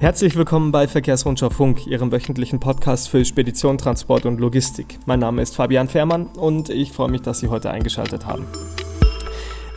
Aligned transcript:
Herzlich 0.00 0.34
willkommen 0.34 0.72
bei 0.72 0.88
Verkehrsrundschau 0.88 1.50
Funk, 1.50 1.86
Ihrem 1.86 2.10
wöchentlichen 2.10 2.58
Podcast 2.58 3.10
für 3.10 3.22
Spedition, 3.22 3.76
Transport 3.76 4.24
und 4.24 4.40
Logistik. 4.40 4.98
Mein 5.04 5.20
Name 5.20 5.42
ist 5.42 5.54
Fabian 5.54 5.88
Fährmann 5.88 6.24
und 6.24 6.70
ich 6.70 6.90
freue 6.90 7.10
mich, 7.10 7.20
dass 7.20 7.40
Sie 7.40 7.48
heute 7.48 7.70
eingeschaltet 7.70 8.24
haben. 8.24 8.46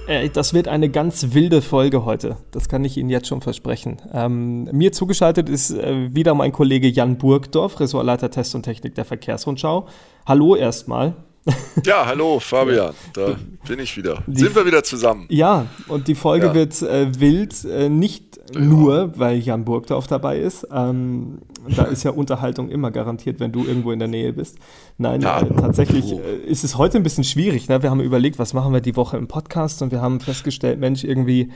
Äh, 0.08 0.30
das 0.30 0.54
wird 0.54 0.70
eine 0.70 0.90
ganz 0.90 1.34
wilde 1.34 1.62
Folge 1.62 2.06
heute. 2.06 2.38
Das 2.52 2.70
kann 2.70 2.86
ich 2.86 2.96
Ihnen 2.96 3.10
jetzt 3.10 3.28
schon 3.28 3.42
versprechen. 3.42 4.02
Ähm, 4.14 4.64
mir 4.72 4.94
zugeschaltet 4.94 5.50
ist 5.50 5.72
äh, 5.72 6.16
wieder 6.16 6.36
mein 6.36 6.54
Kollege 6.54 6.88
Jan 6.88 7.18
Burgdorf, 7.18 7.82
Ressortleiter 7.82 8.32
Test 8.32 8.56
und 8.56 8.64
Technik 8.64 8.96
der 8.96 9.04
Verkehrsrundschau. 9.04 9.90
Hallo 10.26 10.56
erstmal. 10.56 11.16
Ja, 11.84 12.06
hallo 12.06 12.40
Fabian, 12.40 12.94
da 13.14 13.36
bin 13.68 13.80
ich 13.80 13.98
wieder. 13.98 14.24
Die 14.28 14.40
Sind 14.40 14.56
wir 14.56 14.66
wieder 14.66 14.84
zusammen? 14.84 15.26
Ja, 15.30 15.66
und 15.90 16.08
die 16.08 16.16
Folge 16.16 16.46
ja. 16.48 16.54
wird 16.54 16.82
äh, 16.82 17.20
wild, 17.20 17.66
äh, 17.66 17.90
nicht 17.90 18.33
ja. 18.54 18.62
nur, 18.62 19.18
weil 19.18 19.40
Jan 19.40 19.66
Burgdorf 19.66 20.08
dabei 20.08 20.40
ist. 20.40 20.68
Ähm, 20.72 21.40
da 21.76 21.84
ist 21.84 22.04
ja 22.04 22.12
Unterhaltung 22.12 22.70
immer 22.70 22.92
garantiert, 22.92 23.40
wenn 23.40 23.52
du 23.52 23.66
irgendwo 23.66 23.92
in 23.92 24.00
der 24.00 24.08
Nähe 24.08 24.34
bist. 24.34 24.58
Nein, 24.98 25.22
ja. 25.22 25.42
äh, 25.42 25.46
tatsächlich 25.56 26.14
äh, 26.14 26.38
ist 26.46 26.64
es 26.64 26.78
heute 26.78 26.98
ein 26.98 27.04
bisschen 27.04 27.24
schwierig. 27.24 27.70
Ne? 27.70 27.82
Wir 27.84 27.90
haben 27.90 28.02
überlegt, 28.02 28.40
was 28.40 28.54
machen 28.54 28.74
wir 28.74 28.82
die 28.82 28.96
Woche 28.96 29.18
im 29.18 29.28
Podcast 29.28 29.82
und 29.82 29.92
wir 29.92 30.02
haben 30.02 30.20
festgestellt, 30.20 30.80
Mensch, 30.80 31.04
irgendwie 31.04 31.52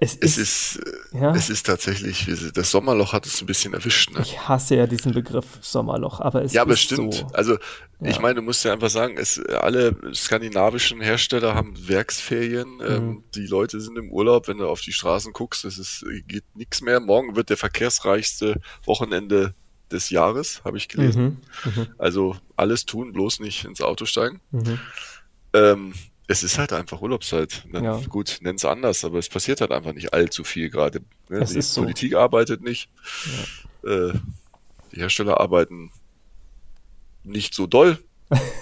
es 0.00 0.14
ist, 0.14 0.38
es 0.38 0.76
ist, 0.76 0.80
ja? 1.12 1.34
es 1.34 1.50
ist 1.50 1.66
tatsächlich, 1.66 2.30
das 2.54 2.70
Sommerloch 2.70 3.12
hat 3.12 3.26
es 3.26 3.40
ein 3.40 3.46
bisschen 3.46 3.74
erwischt. 3.74 4.12
Ne? 4.12 4.20
Ich 4.22 4.48
hasse 4.48 4.76
ja 4.76 4.86
diesen 4.86 5.12
Begriff 5.12 5.58
Sommerloch, 5.60 6.20
aber 6.20 6.44
es 6.44 6.52
ja, 6.52 6.62
aber 6.62 6.74
ist 6.74 6.82
stimmt. 6.82 7.14
so. 7.14 7.26
Also 7.32 7.54
ja. 8.00 8.10
ich 8.10 8.20
meine, 8.20 8.36
du 8.36 8.42
musst 8.42 8.64
ja 8.64 8.72
einfach 8.72 8.90
sagen, 8.90 9.16
es, 9.18 9.44
alle 9.46 9.96
skandinavischen 10.14 11.00
Hersteller 11.00 11.56
haben 11.56 11.74
Werksferien. 11.88 12.76
Mhm. 12.76 12.84
Ähm, 12.86 13.24
die 13.34 13.48
Leute 13.48 13.80
sind 13.80 13.98
im 13.98 14.12
Urlaub, 14.12 14.46
wenn 14.46 14.58
du 14.58 14.68
auf 14.68 14.80
die 14.82 14.92
Straßen 14.92 15.32
guckst, 15.32 15.64
es 15.64 15.78
ist, 15.78 16.04
geht 16.28 16.44
nichts 16.54 16.80
mehr. 16.80 17.00
Morgen 17.00 17.34
wird 17.34 17.50
der 17.50 17.56
verkehrsreichste 17.56 18.60
Wochenende 18.84 19.54
des 19.90 20.10
Jahres, 20.10 20.62
habe 20.64 20.76
ich 20.76 20.88
gelesen. 20.88 21.42
Mhm. 21.64 21.72
Mhm. 21.74 21.86
Also 21.98 22.36
alles 22.56 22.86
tun, 22.86 23.12
bloß 23.12 23.40
nicht 23.40 23.64
ins 23.64 23.80
Auto 23.80 24.04
steigen. 24.04 24.40
Mhm. 24.52 24.78
Ähm, 25.54 25.94
es 26.28 26.42
ist 26.42 26.58
halt 26.58 26.72
einfach 26.74 27.00
Urlaubszeit. 27.00 27.64
Ne? 27.72 27.82
Ja. 27.82 28.00
Gut, 28.08 28.38
nenn 28.42 28.56
es 28.56 28.64
anders, 28.64 29.04
aber 29.04 29.18
es 29.18 29.30
passiert 29.30 29.62
halt 29.62 29.72
einfach 29.72 29.94
nicht 29.94 30.12
allzu 30.12 30.44
viel 30.44 30.68
gerade. 30.68 31.00
Ne? 31.30 31.44
Die 31.44 31.62
so. 31.62 31.80
Politik 31.80 32.14
arbeitet 32.14 32.62
nicht. 32.62 32.90
Ja. 33.82 33.90
Äh, 33.90 34.12
die 34.92 35.00
Hersteller 35.00 35.40
arbeiten 35.40 35.90
nicht 37.24 37.54
so 37.54 37.66
doll. 37.66 37.98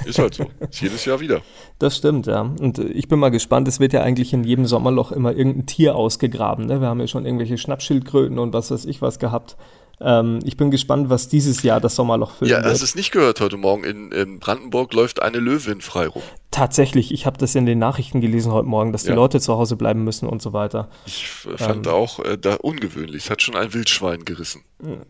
Ist 0.05 0.21
halt 0.21 0.35
so. 0.35 0.45
Ist 0.71 0.81
jedes 0.81 1.05
Jahr 1.05 1.19
wieder. 1.19 1.43
Das 1.81 1.97
stimmt, 1.97 2.27
ja. 2.27 2.43
Und 2.43 2.79
ich 2.79 3.09
bin 3.09 3.19
mal 3.19 3.31
gespannt, 3.31 3.67
es 3.67 3.81
wird 3.81 3.93
ja 3.93 4.03
eigentlich 4.03 4.33
in 4.33 4.45
jedem 4.45 4.67
Sommerloch 4.67 5.11
immer 5.11 5.35
irgendein 5.35 5.67
Tier 5.67 5.97
ausgegraben. 5.97 6.67
Ne? 6.67 6.81
Wir 6.81 6.87
haben 6.87 7.01
ja 7.01 7.09
schon 7.09 7.27
irgendwelche 7.27 7.59
Schnappschildkröten 7.59 8.39
und 8.39 8.53
was 8.53 8.71
weiß 8.71 8.85
ich 8.85 9.03
was 9.03 9.19
gehabt. 9.19 9.57
Ähm, 10.01 10.41
ich 10.45 10.57
bin 10.57 10.71
gespannt, 10.71 11.09
was 11.09 11.29
dieses 11.29 11.63
Jahr 11.63 11.81
das 11.81 11.95
Sommerloch 11.97 12.33
füllen 12.33 12.51
ja, 12.51 12.57
wird. 12.59 12.67
Ja, 12.67 12.71
hast 12.73 12.81
du 12.81 12.85
es 12.85 12.95
nicht 12.95 13.13
gehört 13.13 13.41
heute 13.41 13.57
Morgen? 13.57 13.85
In, 13.85 14.13
in, 14.13 14.39
Brandenburg 14.41 14.93
läuft 14.93 15.23
eine 15.23 15.39
Löwin 15.39 15.81
frei 15.81 16.07
rum. 16.07 16.23
Tatsächlich, 16.51 17.13
ich 17.13 17.27
habe 17.27 17.39
das 17.39 17.55
in 17.55 17.67
den 17.67 17.79
Nachrichten 17.79 18.21
gelesen 18.21 18.53
heute 18.53 18.69
Morgen, 18.69 18.93
dass 18.93 19.05
die 19.05 19.11
ja. 19.11 19.15
Leute 19.15 19.41
zu 19.41 19.57
Hause 19.57 19.77
bleiben 19.77 20.05
müssen 20.05 20.29
und 20.29 20.43
so 20.43 20.53
weiter. 20.53 20.89
Ich 21.07 21.29
fand 21.29 21.87
ähm, 21.87 21.93
auch 21.93 22.19
äh, 22.21 22.37
da 22.37 22.55
ungewöhnlich. 22.55 23.25
Es 23.25 23.31
hat 23.31 23.43
schon 23.43 23.57
ein 23.57 23.73
Wildschwein 23.73 24.25
gerissen. 24.25 24.63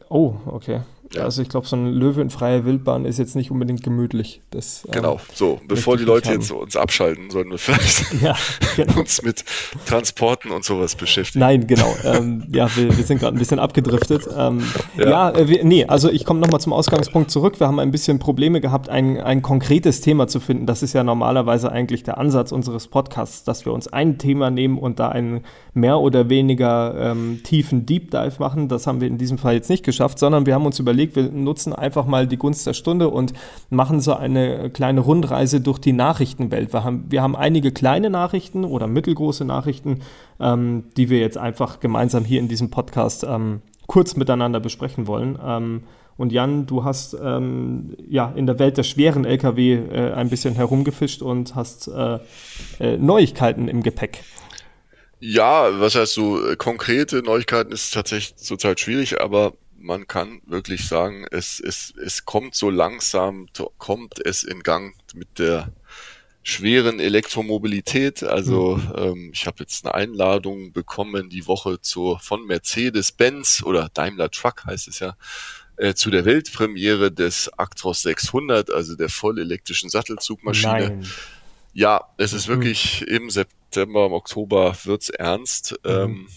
Oh, 0.08 0.34
okay. 0.46 0.82
Ja. 1.14 1.22
Also 1.22 1.42
ich 1.42 1.48
glaube, 1.48 1.66
so 1.66 1.76
ein 1.76 1.92
Löwe 1.92 2.20
in 2.20 2.30
freier 2.30 2.64
Wildbahn 2.64 3.04
ist 3.04 3.18
jetzt 3.18 3.36
nicht 3.36 3.50
unbedingt 3.50 3.82
gemütlich. 3.82 4.40
Das, 4.50 4.84
ähm, 4.86 4.92
genau, 4.92 5.20
so, 5.32 5.60
bevor 5.66 5.96
die 5.96 6.04
Leute 6.04 6.32
jetzt 6.32 6.50
uns 6.50 6.76
abschalten, 6.76 7.30
sollten 7.30 7.50
wir 7.50 7.58
vielleicht 7.58 8.12
ja, 8.22 8.34
genau. 8.74 9.00
uns 9.00 9.22
mit 9.22 9.44
Transporten 9.86 10.50
und 10.50 10.64
sowas 10.64 10.96
beschäftigen. 10.96 11.40
Nein, 11.40 11.66
genau. 11.66 11.94
ähm, 12.04 12.44
ja, 12.52 12.68
wir, 12.76 12.96
wir 12.96 13.04
sind 13.04 13.18
gerade 13.20 13.36
ein 13.36 13.38
bisschen 13.38 13.58
abgedriftet. 13.58 14.26
Ähm, 14.36 14.62
ja, 14.96 15.08
ja 15.08 15.30
äh, 15.30 15.48
wir, 15.48 15.64
nee, 15.64 15.84
also 15.84 16.10
ich 16.10 16.24
komme 16.24 16.40
nochmal 16.40 16.60
zum 16.60 16.72
Ausgangspunkt 16.72 17.30
zurück. 17.30 17.60
Wir 17.60 17.66
haben 17.66 17.78
ein 17.78 17.90
bisschen 17.90 18.18
Probleme 18.18 18.60
gehabt, 18.60 18.88
ein, 18.88 19.20
ein 19.20 19.42
konkretes 19.42 20.00
Thema 20.00 20.26
zu 20.26 20.40
finden. 20.40 20.66
Das 20.66 20.82
ist 20.82 20.92
ja 20.92 21.04
normalerweise 21.04 21.70
eigentlich 21.70 22.02
der 22.02 22.18
Ansatz 22.18 22.52
unseres 22.52 22.88
Podcasts, 22.88 23.44
dass 23.44 23.64
wir 23.64 23.72
uns 23.72 23.88
ein 23.88 24.18
Thema 24.18 24.50
nehmen 24.50 24.78
und 24.78 24.98
da 24.98 25.08
einen 25.08 25.44
mehr 25.72 25.98
oder 25.98 26.28
weniger 26.30 26.94
ähm, 26.98 27.40
tiefen 27.44 27.86
Deep 27.86 28.10
Dive 28.10 28.34
machen. 28.38 28.68
Das 28.68 28.86
haben 28.86 29.00
wir 29.00 29.08
in 29.08 29.18
diesem 29.18 29.38
Fall 29.38 29.54
jetzt 29.54 29.70
nicht 29.70 29.84
geschafft, 29.84 30.18
sondern 30.18 30.46
wir 30.46 30.54
haben 30.54 30.66
uns 30.66 30.78
überlegt, 30.78 30.95
wir 30.96 31.24
nutzen 31.24 31.72
einfach 31.72 32.06
mal 32.06 32.26
die 32.26 32.36
Gunst 32.36 32.66
der 32.66 32.74
Stunde 32.74 33.08
und 33.08 33.32
machen 33.70 34.00
so 34.00 34.14
eine 34.14 34.70
kleine 34.70 35.00
Rundreise 35.00 35.60
durch 35.60 35.78
die 35.78 35.92
Nachrichtenwelt. 35.92 36.72
Wir 36.72 36.84
haben, 36.84 37.04
wir 37.08 37.22
haben 37.22 37.36
einige 37.36 37.72
kleine 37.72 38.10
Nachrichten 38.10 38.64
oder 38.64 38.86
mittelgroße 38.86 39.44
Nachrichten, 39.44 40.00
ähm, 40.40 40.84
die 40.96 41.10
wir 41.10 41.18
jetzt 41.18 41.38
einfach 41.38 41.80
gemeinsam 41.80 42.24
hier 42.24 42.40
in 42.40 42.48
diesem 42.48 42.70
Podcast 42.70 43.24
ähm, 43.24 43.60
kurz 43.86 44.16
miteinander 44.16 44.60
besprechen 44.60 45.06
wollen. 45.06 45.38
Ähm, 45.44 45.82
und 46.16 46.32
Jan, 46.32 46.66
du 46.66 46.84
hast 46.84 47.14
ähm, 47.22 47.94
ja 48.08 48.32
in 48.34 48.46
der 48.46 48.58
Welt 48.58 48.78
der 48.78 48.84
schweren 48.84 49.24
Lkw 49.24 49.74
äh, 49.74 50.12
ein 50.12 50.30
bisschen 50.30 50.54
herumgefischt 50.54 51.20
und 51.20 51.54
hast 51.54 51.88
äh, 51.88 52.18
äh, 52.80 52.96
Neuigkeiten 52.96 53.68
im 53.68 53.82
Gepäck. 53.82 54.22
Ja, 55.18 55.68
was 55.80 55.94
heißt 55.94 56.14
so 56.14 56.46
äh, 56.46 56.56
konkrete 56.56 57.22
Neuigkeiten 57.22 57.72
ist 57.72 57.92
tatsächlich 57.92 58.36
zurzeit 58.36 58.80
schwierig, 58.80 59.20
aber 59.20 59.54
man 59.86 60.08
kann 60.08 60.42
wirklich 60.46 60.88
sagen, 60.88 61.26
es, 61.30 61.60
es, 61.60 61.94
es 62.04 62.24
kommt 62.24 62.54
so 62.54 62.70
langsam, 62.70 63.46
kommt 63.78 64.14
es 64.24 64.42
in 64.42 64.62
Gang 64.62 64.94
mit 65.14 65.38
der 65.38 65.72
schweren 66.42 67.00
Elektromobilität. 67.00 68.22
Also 68.22 68.76
mhm. 68.76 68.92
ähm, 68.96 69.30
ich 69.32 69.46
habe 69.46 69.58
jetzt 69.60 69.84
eine 69.84 69.94
Einladung 69.94 70.72
bekommen 70.72 71.30
die 71.30 71.46
Woche 71.46 71.80
zur 71.80 72.18
von 72.18 72.46
Mercedes-Benz 72.46 73.62
oder 73.64 73.88
Daimler 73.94 74.30
Truck 74.30 74.64
heißt 74.66 74.88
es 74.88 74.98
ja 74.98 75.16
äh, 75.76 75.94
zu 75.94 76.10
der 76.10 76.24
Weltpremiere 76.24 77.12
des 77.12 77.48
Actros 77.56 78.02
600, 78.02 78.70
also 78.70 78.96
der 78.96 79.08
vollelektrischen 79.08 79.88
Sattelzugmaschine. 79.88 80.88
Nein. 80.88 81.06
Ja, 81.74 82.08
es 82.16 82.32
ist 82.32 82.48
mhm. 82.48 82.52
wirklich 82.54 83.06
im 83.06 83.30
September, 83.30 84.06
im 84.06 84.12
Oktober 84.12 84.76
wird's 84.84 85.10
ernst. 85.10 85.76
Mhm. 85.84 85.90
Ähm, 85.90 86.28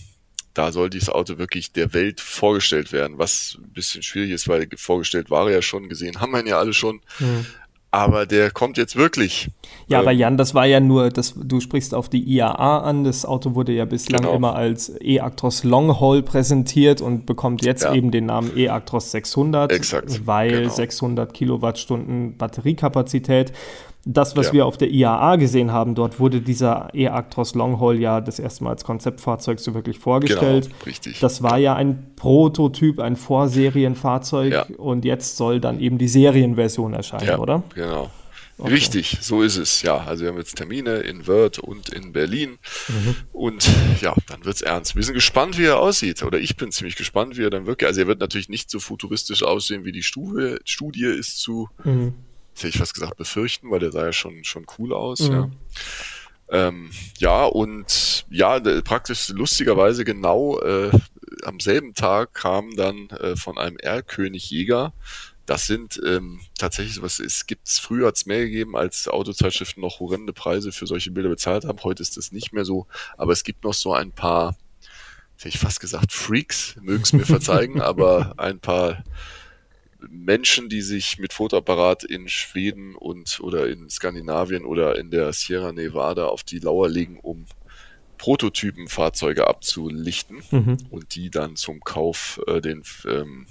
da 0.60 0.74
soll 0.74 0.90
dieses 0.90 1.08
Auto 1.08 1.38
wirklich 1.38 1.72
der 1.72 1.94
Welt 1.94 2.20
vorgestellt 2.20 2.92
werden, 2.92 3.18
was 3.18 3.58
ein 3.64 3.72
bisschen 3.72 4.04
schwierig 4.04 4.32
ist, 4.32 4.50
weil 4.50 4.68
vorgestellt 4.76 5.30
war 5.30 5.48
er 5.48 5.56
ja 5.56 5.62
schon, 5.62 5.88
gesehen 5.88 6.20
haben 6.20 6.34
wir 6.34 6.42
ihn 6.42 6.48
ja 6.48 6.60
alle 6.60 6.74
schon. 6.74 7.00
Mhm. 7.20 7.46
Aber 7.92 8.26
der 8.26 8.52
kommt 8.52 8.78
jetzt 8.78 8.98
wirklich. 8.98 9.50
Ja, 9.88 10.00
ähm, 10.00 10.04
aber 10.04 10.12
Jan, 10.12 10.36
das 10.36 10.54
war 10.54 10.66
ja 10.66 10.82
nur, 10.82 11.12
das, 11.12 11.34
du 11.34 11.62
sprichst 11.62 11.96
auf 11.96 12.10
die 12.10 12.22
IAA 12.22 12.82
an. 12.82 13.06
Das 13.06 13.26
Auto 13.26 13.56
wurde 13.56 13.72
ja 13.72 13.86
bislang 13.86 14.24
genau. 14.24 14.36
immer 14.36 14.56
als 14.56 14.92
E-Actros 15.02 15.64
Long 15.64 15.96
präsentiert 16.26 17.00
und 17.00 17.26
bekommt 17.26 17.64
jetzt 17.64 17.86
ja. 17.86 17.94
eben 17.94 18.12
den 18.12 18.26
Namen 18.26 18.52
E-Actros 18.56 19.12
600, 19.12 19.72
Exakt, 19.72 20.28
weil 20.28 20.52
genau. 20.52 20.70
600 20.70 21.34
Kilowattstunden 21.34 22.36
Batteriekapazität 22.38 23.54
das, 24.06 24.38
was 24.38 24.48
ja. 24.48 24.54
wir 24.54 24.66
auf 24.66 24.78
der 24.78 24.90
IAA 24.90 25.36
gesehen 25.36 25.72
haben, 25.72 25.94
dort 25.94 26.20
wurde 26.20 26.42
dieser 26.42 26.90
E-Actros 26.94 27.54
Longhaul 27.54 28.00
ja 28.00 28.22
das 28.22 28.40
erste 28.40 28.64
Mal 28.64 28.72
als 28.72 28.84
Konzeptfahrzeug 28.84 29.60
so 29.60 29.74
wirklich 29.74 30.00
vorgestellt. 30.00 30.66
Genau, 30.66 30.84
richtig. 30.86 31.20
Das 31.20 31.44
war 31.44 31.58
ja 31.58 31.76
ein 31.76 32.14
Prototyp, 32.16 33.00
ein 33.00 33.18
Vorserienfahrzeug 33.18 34.54
ja. 34.54 34.66
und 34.78 35.04
jetzt 35.04 35.36
soll 35.36 35.60
dann 35.60 35.80
eben 35.80 35.98
die 35.98 36.08
Serienversion 36.08 36.94
erscheinen, 36.94 37.28
ja, 37.28 37.40
oder? 37.40 37.64
Genau. 37.76 38.10
Okay. 38.58 38.74
Richtig, 38.74 39.18
so 39.22 39.42
ist 39.42 39.56
es. 39.56 39.84
Ja, 39.84 40.00
also 40.00 40.24
wir 40.24 40.32
haben 40.32 40.38
jetzt 40.38 40.56
Termine 40.56 40.98
in 40.98 41.28
Wörth 41.28 41.60
und 41.60 41.90
in 41.90 42.12
Berlin. 42.12 42.58
Mhm. 42.90 43.16
Und 43.32 43.70
ja, 44.02 44.14
dann 44.28 44.44
wird 44.44 44.56
es 44.56 44.62
ernst. 44.62 44.98
Wir 44.98 45.04
sind 45.04 45.14
gespannt, 45.14 45.58
wie 45.58 45.64
er 45.64 45.80
aussieht. 45.80 46.24
Oder 46.24 46.40
ich 46.40 46.58
bin 46.58 46.70
ziemlich 46.70 46.98
gespannt, 46.98 47.38
wie 47.38 47.44
er 47.44 47.50
dann 47.50 47.68
wirklich. 47.68 47.88
Also 47.88 48.02
er 48.02 48.08
wird 48.08 48.20
natürlich 48.20 48.50
nicht 48.50 48.70
so 48.70 48.82
futuristisch 48.82 49.44
aussehen, 49.44 49.86
wie 49.86 49.94
die 49.94 50.04
Studie, 50.04 50.58
Studie 50.66 51.06
ist 51.06 51.40
zu 51.40 51.70
mhm 51.86 52.16
hätte 52.64 52.76
ich 52.76 52.82
was 52.82 52.94
gesagt, 52.94 53.18
befürchten, 53.18 53.72
weil 53.72 53.80
der 53.80 53.92
sah 53.92 54.06
ja 54.06 54.14
schon, 54.14 54.44
schon 54.44 54.66
cool 54.78 54.94
aus. 54.94 55.20
Mhm. 55.22 55.32
Ja. 55.32 55.50
Ähm, 56.52 56.92
ja, 57.18 57.46
und 57.46 58.26
ja, 58.30 58.60
praktisch 58.82 59.30
lustigerweise 59.30 60.04
genau 60.04 60.60
äh, 60.60 60.92
am 61.44 61.60
selben 61.60 61.94
Tag 61.94 62.34
kam 62.34 62.76
dann 62.76 63.10
äh, 63.10 63.36
von 63.36 63.58
einem 63.58 63.78
R-König 63.78 64.50
Jäger. 64.50 64.94
Das 65.46 65.66
sind 65.66 66.00
ähm, 66.06 66.42
tatsächlich 66.58 67.02
was, 67.02 67.20
es 67.20 67.48
gibt's 67.48 67.80
früher 67.80 68.08
hat's 68.08 68.26
mehr 68.26 68.42
gegeben, 68.42 68.76
als 68.76 69.08
Autozeitschriften 69.08 69.82
noch 69.82 70.00
horrende 70.00 70.34
Preise 70.34 70.72
für 70.72 70.86
solche 70.86 71.12
Bilder 71.12 71.30
bezahlt 71.30 71.66
haben. 71.66 71.80
Heute 71.84 72.04
ist 72.04 72.18
das 72.18 72.32
nicht 72.32 72.54
mehr 72.54 72.66
so, 72.66 72.88
aber 73.18 73.32
es 73.32 73.44
gibt 73.44 73.64
noch 73.64 73.74
so 73.74 73.94
ein 73.94 74.12
paar, 74.12 74.56
hätte 75.38 75.50
ich 75.50 75.60
fast 75.60 75.80
gesagt, 75.80 76.14
Freaks, 76.14 76.76
mögen 76.82 77.04
es 77.04 77.14
mir 77.14 77.26
verzeihen, 77.26 77.82
aber 77.82 78.36
ein 78.38 78.60
paar 78.60 79.04
Menschen, 80.08 80.70
die 80.70 80.82
sich 80.82 81.18
mit 81.20 81.34
Fotoapparat 81.34 82.04
in 82.04 82.30
Schweden 82.30 82.96
und 82.96 83.40
oder 83.42 83.68
in 83.68 83.90
Skandinavien 83.90 84.66
oder 84.66 84.98
in 84.98 85.12
der 85.12 85.34
Sierra 85.34 85.72
Nevada 85.72 86.28
auf 86.28 86.44
die 86.44 86.60
Lauer 86.60 86.88
legen, 86.88 87.20
um 87.20 87.46
Prototypenfahrzeuge 88.18 89.48
abzulichten 89.48 90.42
mhm. 90.52 90.78
und 90.90 91.16
die 91.16 91.32
dann 91.32 91.56
zum 91.56 91.80
Kauf 91.80 92.40
äh, 92.48 92.62
den, 92.62 92.84
ähm, 93.06 93.48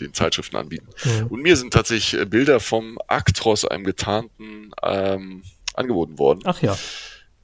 den 0.00 0.14
Zeitschriften 0.14 0.56
anbieten. 0.56 0.88
Mhm. 1.04 1.26
Und 1.28 1.42
mir 1.42 1.56
sind 1.56 1.72
tatsächlich 1.72 2.20
äh, 2.20 2.24
Bilder 2.24 2.58
vom 2.58 2.98
Actros, 3.06 3.64
einem 3.64 3.84
getarnten, 3.84 4.72
ähm, 4.82 5.42
angeboten 5.74 6.18
worden. 6.18 6.40
Ach 6.44 6.60
ja. 6.62 6.76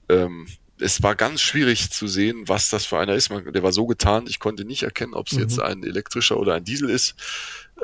Ähm, 0.08 0.46
es 0.78 1.02
war 1.02 1.14
ganz 1.14 1.40
schwierig 1.40 1.90
zu 1.90 2.06
sehen, 2.06 2.44
was 2.46 2.70
das 2.70 2.84
für 2.84 2.98
einer 2.98 3.14
ist. 3.14 3.30
Man, 3.30 3.52
der 3.52 3.62
war 3.62 3.72
so 3.72 3.86
getarnt, 3.86 4.28
ich 4.28 4.40
konnte 4.40 4.64
nicht 4.64 4.82
erkennen, 4.82 5.14
ob 5.14 5.28
es 5.28 5.34
mhm. 5.34 5.40
jetzt 5.40 5.60
ein 5.60 5.82
elektrischer 5.84 6.38
oder 6.38 6.54
ein 6.54 6.64
Diesel 6.64 6.90
ist. 6.90 7.14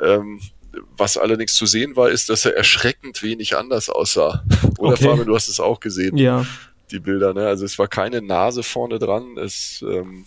Ähm, 0.01 0.41
was 0.97 1.17
allerdings 1.17 1.53
zu 1.53 1.65
sehen 1.65 1.95
war, 1.95 2.09
ist, 2.09 2.29
dass 2.29 2.45
er 2.45 2.55
erschreckend 2.55 3.23
wenig 3.23 3.57
anders 3.57 3.89
aussah. 3.89 4.43
Oder 4.77 4.93
okay. 4.93 5.03
Fabian, 5.03 5.27
du 5.27 5.35
hast 5.35 5.49
es 5.49 5.59
auch 5.59 5.79
gesehen. 5.79 6.15
Ja. 6.17 6.45
Die 6.91 6.99
Bilder, 6.99 7.33
ne? 7.33 7.47
Also 7.47 7.65
es 7.65 7.77
war 7.77 7.89
keine 7.89 8.21
Nase 8.21 8.63
vorne 8.63 8.97
dran. 8.97 9.37
Es, 9.37 9.83
ähm, 9.85 10.25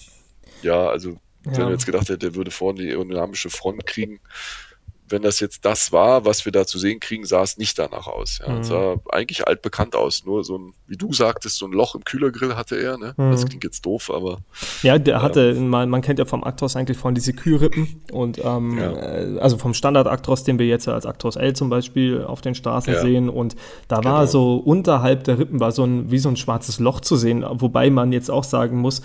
ja, 0.63 0.87
also 0.89 1.19
ja. 1.47 1.53
wenn 1.53 1.63
man 1.63 1.73
jetzt 1.73 1.87
gedacht 1.87 2.09
hätte, 2.09 2.19
der 2.19 2.35
würde 2.35 2.51
vorne 2.51 2.83
die 2.83 2.91
aerodynamische 2.91 3.51
Front 3.51 3.87
kriegen, 3.87 4.21
wenn 5.09 5.23
das 5.23 5.41
jetzt 5.41 5.65
das 5.65 5.93
war, 5.93 6.25
was 6.25 6.45
wir 6.45 6.53
da 6.53 6.67
zu 6.67 6.79
sehen 6.79 6.99
kriegen, 6.99 7.27
sah 7.27 7.43
es 7.43 7.59
nicht 7.59 7.79
danach 7.79 8.07
aus. 8.07 8.41
Ja. 8.45 8.53
Mhm. 8.53 8.61
Es 8.61 8.69
sah 8.69 8.97
eigentlich 9.11 9.47
altbekannt 9.47 9.95
aus. 9.95 10.25
Nur 10.25 10.45
so 10.45 10.57
ein, 10.57 10.75
wie 10.87 10.97
du 10.97 11.13
sagtest, 11.13 11.59
so 11.59 11.67
ein 11.67 11.73
Loch 11.73 11.95
im 11.95 12.05
Kühlergrill 12.05 12.57
hatte 12.57 12.77
er. 12.77 12.97
Ne? 12.97 13.15
Mhm. 13.17 13.31
Das 13.31 13.47
klingt 13.47 13.65
jetzt 13.65 13.85
doof, 13.85 14.11
aber. 14.11 14.39
Ja, 14.83 14.99
der 14.99 15.21
hatte, 15.21 15.55
man, 15.55 15.91
man 15.91 16.01
kennt 16.01 16.19
ja 16.19 16.25
vom 16.25 16.43
Actros 16.43 16.77
eigentlich 16.77 16.97
von 16.97 17.15
diese 17.15 17.35
Kühlrippen 17.35 18.03
und 18.13 18.39
ähm, 18.43 18.79
ja. 18.79 18.93
Äh, 18.93 19.39
also 19.39 19.59
vom 19.59 19.75
Standard 19.75 20.07
Actros, 20.07 20.45
den 20.45 20.59
wir 20.59 20.67
jetzt 20.67 20.89
als 20.89 21.05
Actros 21.05 21.37
L 21.37 21.55
zum 21.55 21.69
Beispiel 21.69 22.23
auf 22.25 22.41
den 22.41 22.55
Straßen 22.55 22.97
sehen. 23.01 23.29
Und 23.29 23.57
da 23.89 23.97
war 23.97 24.21
genau. 24.21 24.27
so 24.27 24.57
unterhalb 24.57 25.25
der 25.25 25.39
Rippen 25.39 25.61
war 25.61 25.73
so 25.73 25.85
ein, 25.85 26.11
wie 26.11 26.19
so 26.19 26.29
ein 26.29 26.37
schwarzes 26.37 26.79
Loch 26.79 27.01
zu 27.01 27.17
sehen, 27.17 27.45
wobei 27.47 27.91
man 27.91 28.13
jetzt 28.13 28.31
auch 28.31 28.45
sagen 28.45 28.79
muss, 28.79 29.03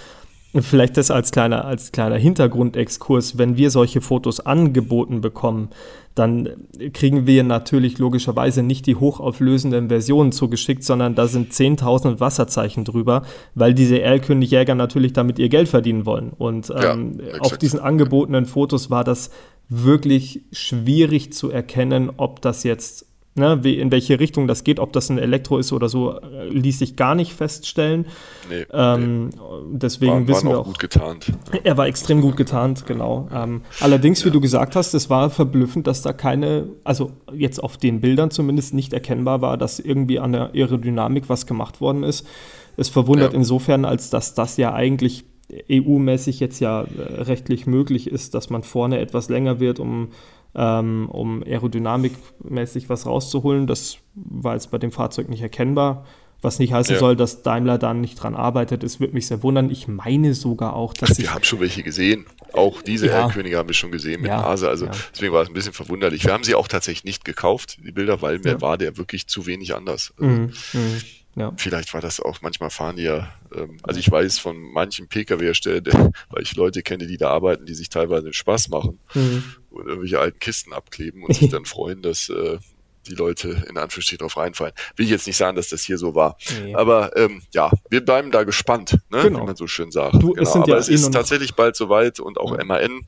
Vielleicht 0.53 0.97
das 0.97 1.11
als 1.11 1.31
kleiner, 1.31 1.65
als 1.65 1.91
kleiner 1.91 2.17
Hintergrundexkurs, 2.17 3.37
wenn 3.37 3.55
wir 3.55 3.69
solche 3.69 4.01
Fotos 4.01 4.39
angeboten 4.39 5.21
bekommen, 5.21 5.69
dann 6.15 6.49
kriegen 6.91 7.27
wir 7.27 7.43
natürlich 7.43 7.99
logischerweise 7.99 8.63
nicht 8.63 8.87
die 8.87 8.95
hochauflösenden 8.95 9.89
Versionen 9.89 10.31
zugeschickt, 10.31 10.83
sondern 10.83 11.13
da 11.13 11.27
sind 11.27 11.53
10.000 11.53 12.19
Wasserzeichen 12.19 12.83
drüber, 12.83 13.21
weil 13.53 13.75
diese 13.75 14.01
Erlkönig-Jäger 14.01 14.73
natürlich 14.73 15.13
damit 15.13 15.37
ihr 15.37 15.49
Geld 15.49 15.69
verdienen 15.69 16.07
wollen. 16.07 16.31
Und 16.31 16.73
ähm, 16.75 17.19
ja, 17.19 17.39
auf 17.41 17.57
diesen 17.59 17.79
angebotenen 17.79 18.47
Fotos 18.47 18.89
war 18.89 19.03
das 19.03 19.29
wirklich 19.69 20.41
schwierig 20.51 21.31
zu 21.31 21.51
erkennen, 21.51 22.11
ob 22.17 22.41
das 22.41 22.63
jetzt 22.63 23.08
Ne, 23.35 23.63
wie, 23.63 23.77
in 23.77 23.91
welche 23.91 24.19
Richtung 24.19 24.47
das 24.47 24.63
geht, 24.63 24.79
ob 24.79 24.91
das 24.91 25.09
ein 25.09 25.17
Elektro 25.17 25.59
ist 25.59 25.71
oder 25.71 25.87
so, 25.87 26.19
äh, 26.19 26.49
ließ 26.49 26.79
sich 26.79 26.95
gar 26.95 27.15
nicht 27.15 27.33
feststellen. 27.33 28.07
Nee, 28.49 28.65
ähm, 28.73 29.29
nee. 29.29 29.35
Deswegen 29.71 30.11
war, 30.11 30.27
wissen 30.27 30.49
wir 30.49 30.59
auch. 30.59 30.65
gut 30.65 30.79
getarnt. 30.79 31.31
Er 31.63 31.77
war 31.77 31.87
extrem 31.87 32.21
gut 32.21 32.35
getarnt, 32.35 32.85
genau. 32.85 33.29
Ähm, 33.31 33.61
allerdings, 33.79 34.21
ja. 34.21 34.25
wie 34.25 34.31
du 34.31 34.41
gesagt 34.41 34.75
hast, 34.75 34.93
es 34.93 35.09
war 35.09 35.29
verblüffend, 35.29 35.87
dass 35.87 36.01
da 36.01 36.11
keine, 36.11 36.69
also 36.83 37.11
jetzt 37.31 37.63
auf 37.63 37.77
den 37.77 38.01
Bildern 38.01 38.31
zumindest 38.31 38.73
nicht 38.73 38.93
erkennbar 38.93 39.41
war, 39.41 39.57
dass 39.57 39.79
irgendwie 39.79 40.19
an 40.19 40.33
der 40.33 40.51
Aerodynamik 40.53 41.29
was 41.29 41.45
gemacht 41.45 41.79
worden 41.81 42.03
ist. 42.03 42.27
Es 42.77 42.89
verwundert 42.89 43.33
ja. 43.33 43.39
insofern, 43.39 43.85
als 43.85 44.09
dass 44.09 44.33
das 44.33 44.57
ja 44.57 44.73
eigentlich 44.73 45.25
EU-mäßig 45.71 46.39
jetzt 46.39 46.59
ja 46.59 46.81
äh, 46.81 47.21
rechtlich 47.21 47.65
möglich 47.67 48.07
ist, 48.07 48.35
dass 48.35 48.49
man 48.49 48.63
vorne 48.63 48.99
etwas 48.99 49.29
länger 49.29 49.59
wird, 49.59 49.79
um 49.79 50.09
ähm, 50.55 51.09
um 51.09 51.43
aerodynamikmäßig 51.43 52.89
was 52.89 53.05
rauszuholen. 53.05 53.67
Das 53.67 53.97
war 54.15 54.55
jetzt 54.55 54.71
bei 54.71 54.77
dem 54.77 54.91
Fahrzeug 54.91 55.29
nicht 55.29 55.41
erkennbar. 55.41 56.05
Was 56.41 56.57
nicht 56.57 56.71
heißen 56.71 56.93
ja. 56.93 56.99
soll, 56.99 57.17
dass 57.17 57.43
Daimler 57.43 57.77
dann 57.77 57.99
nicht 57.99 58.15
dran 58.15 58.33
arbeitet. 58.33 58.83
Es 58.85 59.01
würde 59.01 59.13
mich 59.13 59.27
sehr 59.27 59.43
wundern. 59.43 59.69
Ich 59.69 59.89
meine 59.89 60.33
sogar 60.33 60.73
auch, 60.73 60.93
dass. 60.93 61.17
Wir 61.17 61.33
haben 61.33 61.43
schon 61.43 61.59
welche 61.59 61.83
gesehen. 61.83 62.27
Auch 62.53 62.81
diese 62.81 63.07
ja. 63.07 63.13
Erlkönige 63.13 63.57
haben 63.57 63.67
wir 63.67 63.73
schon 63.73 63.91
gesehen 63.91 64.21
mit 64.21 64.29
ja. 64.29 64.41
Nase. 64.41 64.69
Also 64.69 64.85
ja. 64.85 64.91
deswegen 65.13 65.33
war 65.33 65.41
es 65.41 65.49
ein 65.49 65.53
bisschen 65.53 65.73
verwunderlich. 65.73 66.23
Wir 66.23 66.31
haben 66.31 66.45
sie 66.45 66.55
auch 66.55 66.69
tatsächlich 66.69 67.03
nicht 67.03 67.25
gekauft, 67.25 67.79
die 67.85 67.91
Bilder, 67.91 68.21
weil 68.21 68.39
mir 68.39 68.61
war 68.61 68.77
der 68.77 68.95
wirklich 68.97 69.27
zu 69.27 69.47
wenig 69.47 69.75
anders. 69.75 70.13
Also, 70.17 70.31
mhm. 70.31 70.53
Mhm. 70.73 71.01
Ja. 71.35 71.53
Vielleicht 71.57 71.93
war 71.93 72.01
das 72.01 72.19
auch, 72.19 72.41
manchmal 72.41 72.69
fahren 72.69 72.95
die 72.95 73.03
ja, 73.03 73.31
ähm, 73.55 73.77
also 73.83 73.99
ich 73.99 74.09
weiß 74.09 74.39
von 74.39 74.57
manchen 74.59 75.07
Pkw-Herstellern, 75.07 76.11
weil 76.29 76.41
ich 76.41 76.55
Leute 76.55 76.81
kenne, 76.81 77.05
die 77.05 77.17
da 77.17 77.29
arbeiten, 77.29 77.65
die 77.65 77.75
sich 77.75 77.89
teilweise 77.89 78.33
Spaß 78.33 78.69
machen 78.69 78.99
mhm. 79.13 79.43
Und 79.69 79.88
irgendwelche 79.88 80.19
alten 80.19 80.39
Kisten 80.39 80.74
abkleben 80.74 81.24
und 81.24 81.36
sich 81.36 81.50
dann 81.50 81.66
freuen, 81.66 82.01
dass 82.01 82.30
äh, 82.30 82.57
die 83.07 83.16
Leute 83.16 83.66
in 83.69 83.77
Anführungsstrichen 83.77 84.19
drauf 84.19 84.38
reinfallen. 84.38 84.74
Will 84.95 85.06
ich 85.06 85.12
jetzt 85.12 85.27
nicht 85.27 85.38
sagen, 85.38 85.56
dass 85.56 85.69
das 85.69 85.83
hier 85.83 85.98
so 85.98 86.16
war. 86.16 86.38
Nee. 86.63 86.75
Aber 86.75 87.16
ähm, 87.18 87.42
ja, 87.54 87.71
wir 87.89 88.04
bleiben 88.04 88.31
da 88.31 88.44
gespannt, 88.44 89.00
ne? 89.10 89.24
genau. 89.24 89.42
wie 89.42 89.45
man 89.45 89.56
so 89.56 89.68
schön 89.68 89.92
sagt. 89.92 90.16
Du, 90.21 90.33
genau. 90.33 90.54
Aber 90.54 90.68
ja 90.68 90.77
es 90.77 90.89
ist 90.89 91.12
tatsächlich 91.12 91.56
bald 91.56 91.75
soweit 91.75 92.19
und 92.19 92.38
auch 92.38 92.57
ja. 92.57 92.63
MAN 92.63 93.07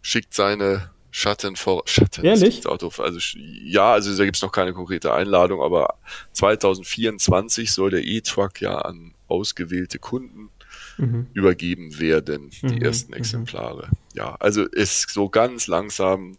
schickt 0.00 0.34
seine 0.34 0.90
Schatten 1.10 1.56
vor 1.56 1.82
Schatten. 1.86 2.24
Ehrlich? 2.24 2.66
Auto, 2.66 2.90
also 2.98 3.18
ja, 3.36 3.92
also 3.92 4.16
da 4.16 4.24
gibt's 4.24 4.42
noch 4.42 4.52
keine 4.52 4.72
konkrete 4.72 5.12
Einladung, 5.12 5.62
aber 5.62 5.98
2024 6.32 7.72
soll 7.72 7.90
der 7.90 8.04
E-Truck 8.04 8.60
ja 8.60 8.78
an 8.78 9.14
ausgewählte 9.26 9.98
Kunden 9.98 10.50
mhm. 10.98 11.26
übergeben 11.32 11.98
werden, 11.98 12.50
die 12.62 12.76
mhm. 12.76 12.82
ersten 12.82 13.12
mhm. 13.12 13.18
Exemplare. 13.18 13.88
Ja, 14.14 14.34
also 14.36 14.64
ist 14.64 15.10
so 15.10 15.28
ganz 15.28 15.66
langsam. 15.66 16.36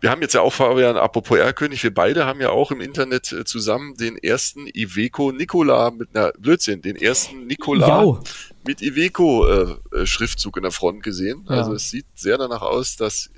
Wir 0.00 0.10
haben 0.10 0.22
jetzt 0.22 0.32
ja 0.32 0.40
auch, 0.40 0.52
Fabian, 0.54 0.96
apropos 0.96 1.38
Erkönig, 1.38 1.82
wir 1.82 1.92
beide 1.92 2.24
haben 2.24 2.40
ja 2.40 2.48
auch 2.48 2.70
im 2.70 2.80
Internet 2.80 3.32
äh, 3.32 3.44
zusammen 3.44 3.96
den 3.96 4.16
ersten 4.16 4.66
Iveco 4.66 5.30
Nikola 5.30 5.90
mit 5.90 6.16
einer 6.16 6.32
Blödsinn, 6.38 6.80
den 6.80 6.96
ersten 6.96 7.46
Nikola 7.46 7.86
Jau. 7.86 8.24
mit 8.66 8.80
Iveco 8.80 9.46
äh, 9.46 9.76
äh, 9.94 10.06
Schriftzug 10.06 10.56
in 10.56 10.62
der 10.62 10.72
Front 10.72 11.02
gesehen. 11.02 11.44
Ja. 11.48 11.56
Also 11.56 11.74
es 11.74 11.90
sieht 11.90 12.06
sehr 12.14 12.38
danach 12.38 12.62
aus, 12.62 12.96
dass 12.96 13.30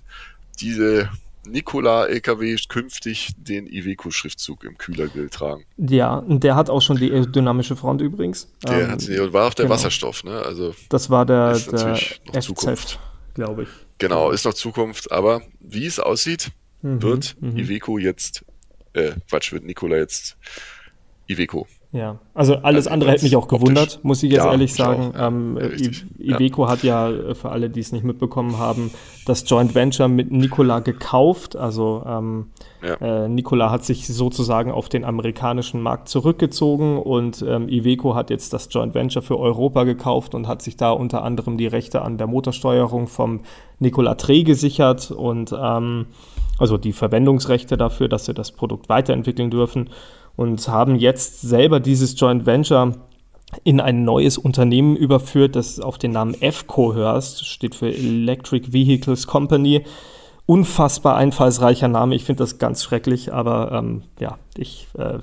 diese 0.61 1.11
Nikola-LKW 1.47 2.57
künftig 2.69 3.33
den 3.37 3.67
Iveco-Schriftzug 3.67 4.65
im 4.65 4.79
Kühlergrill 4.79 5.29
tragen. 5.29 5.65
Ja, 5.77 6.17
und 6.17 6.45
der 6.45 6.55
hat 6.55 6.71
auch 6.71 6.81
schon 6.81 6.97
die 6.97 7.11
dynamische 7.31 7.77
Front 7.77 8.01
übrigens. 8.01 8.49
Der 8.67 8.83
ähm, 8.83 8.91
hat 8.91 9.01
sie, 9.01 9.19
und 9.19 9.33
war 9.33 9.49
auch 9.49 9.55
der 9.55 9.65
genau. 9.65 9.75
Wasserstoff, 9.75 10.25
ne? 10.25 10.43
Also 10.43 10.75
das 10.89 11.11
war 11.11 11.27
der, 11.27 11.59
der 11.59 11.97
FZ, 11.97 12.99
glaube 13.35 13.65
ich. 13.65 13.69
Genau, 13.99 14.31
ist 14.31 14.45
noch 14.45 14.55
Zukunft, 14.55 15.11
aber 15.11 15.43
wie 15.61 15.87
es 15.87 15.99
aussieht, 15.99 16.51
mhm, 16.83 17.03
wird 17.03 17.37
mhm. 17.41 17.57
Iveco 17.57 17.99
jetzt, 17.99 18.45
äh, 18.93 19.13
Quatsch, 19.29 19.53
wird 19.53 19.65
Nikola 19.65 19.97
jetzt 19.97 20.37
Iveco 21.29 21.67
ja, 21.93 22.17
also 22.33 22.55
alles 22.55 22.87
also 22.87 22.91
andere 22.91 23.11
hätte 23.11 23.25
mich 23.25 23.37
auch 23.37 23.49
gewundert, 23.49 23.89
optisch. 23.89 24.03
muss 24.03 24.23
ich 24.23 24.33
jetzt 24.33 24.45
ja, 24.45 24.51
ehrlich 24.51 24.73
sagen. 24.73 25.13
Ähm, 25.15 25.59
ja, 26.19 26.37
Iveco 26.37 26.65
ja. 26.65 26.71
hat 26.71 26.83
ja, 26.83 27.11
äh, 27.11 27.35
für 27.35 27.51
alle, 27.51 27.69
die 27.69 27.81
es 27.81 27.93
nicht 27.93 28.03
mitbekommen 28.03 28.57
haben, 28.59 28.91
das 29.27 29.45
Joint 29.47 29.75
Venture 29.75 30.09
mit 30.09 30.33
Nikola 30.33 30.81
gekauft. 30.81 31.55
Also 31.55 32.03
ähm, 32.07 32.47
äh, 32.83 33.29
Nikola 33.29 33.71
hat 33.71 33.85
sich 33.85 34.07
sozusagen 34.07 34.73
auf 34.73 34.89
den 34.89 35.05
amerikanischen 35.05 35.83
Markt 35.83 36.09
zurückgezogen 36.09 36.97
und 36.97 37.45
ähm, 37.47 37.69
Iveco 37.69 38.15
hat 38.15 38.31
jetzt 38.31 38.55
das 38.55 38.69
Joint 38.71 38.95
Venture 38.95 39.21
für 39.21 39.39
Europa 39.39 39.85
gekauft 39.85 40.35
und 40.35 40.49
hat 40.49 40.63
sich 40.63 40.79
da 40.79 40.93
unter 40.93 41.23
anderem 41.23 41.59
die 41.59 41.67
Rechte 41.67 42.01
an 42.01 42.17
der 42.17 42.27
Motorsteuerung 42.27 43.07
vom 43.07 43.41
Nikola 43.81 44.15
Tre 44.15 44.45
gesichert 44.45 45.11
und 45.11 45.55
ähm, 45.61 46.07
also 46.59 46.79
die 46.79 46.93
Verwendungsrechte 46.93 47.77
dafür, 47.77 48.09
dass 48.09 48.25
sie 48.25 48.35
das 48.35 48.53
Produkt 48.53 48.89
weiterentwickeln 48.89 49.51
dürfen 49.51 49.91
und 50.37 50.67
haben 50.69 50.97
jetzt 50.97 51.41
selber 51.41 51.81
dieses 51.81 52.19
Joint 52.19 52.47
Venture 52.47 52.95
in 53.65 53.81
ein 53.81 54.05
neues 54.05 54.39
Unternehmen 54.39 54.97
überführt, 54.97 55.57
das 55.57 55.79
auf 55.79 55.99
den 55.99 56.13
Namen 56.13 56.35
EFCO 56.41 56.95
hörst, 56.95 57.47
steht 57.47 57.75
für 57.75 57.89
Electric 57.89 58.73
Vehicles 58.73 59.27
Company. 59.27 59.85
Unfassbar 60.47 61.17
einfallsreicher 61.17 61.89
Name, 61.89 62.15
ich 62.15 62.25
finde 62.25 62.43
das 62.43 62.59
ganz 62.59 62.83
schrecklich, 62.83 63.33
aber 63.33 63.73
ähm, 63.73 64.03
ja, 64.19 64.39
ich 64.57 64.89
äh, 64.99 65.19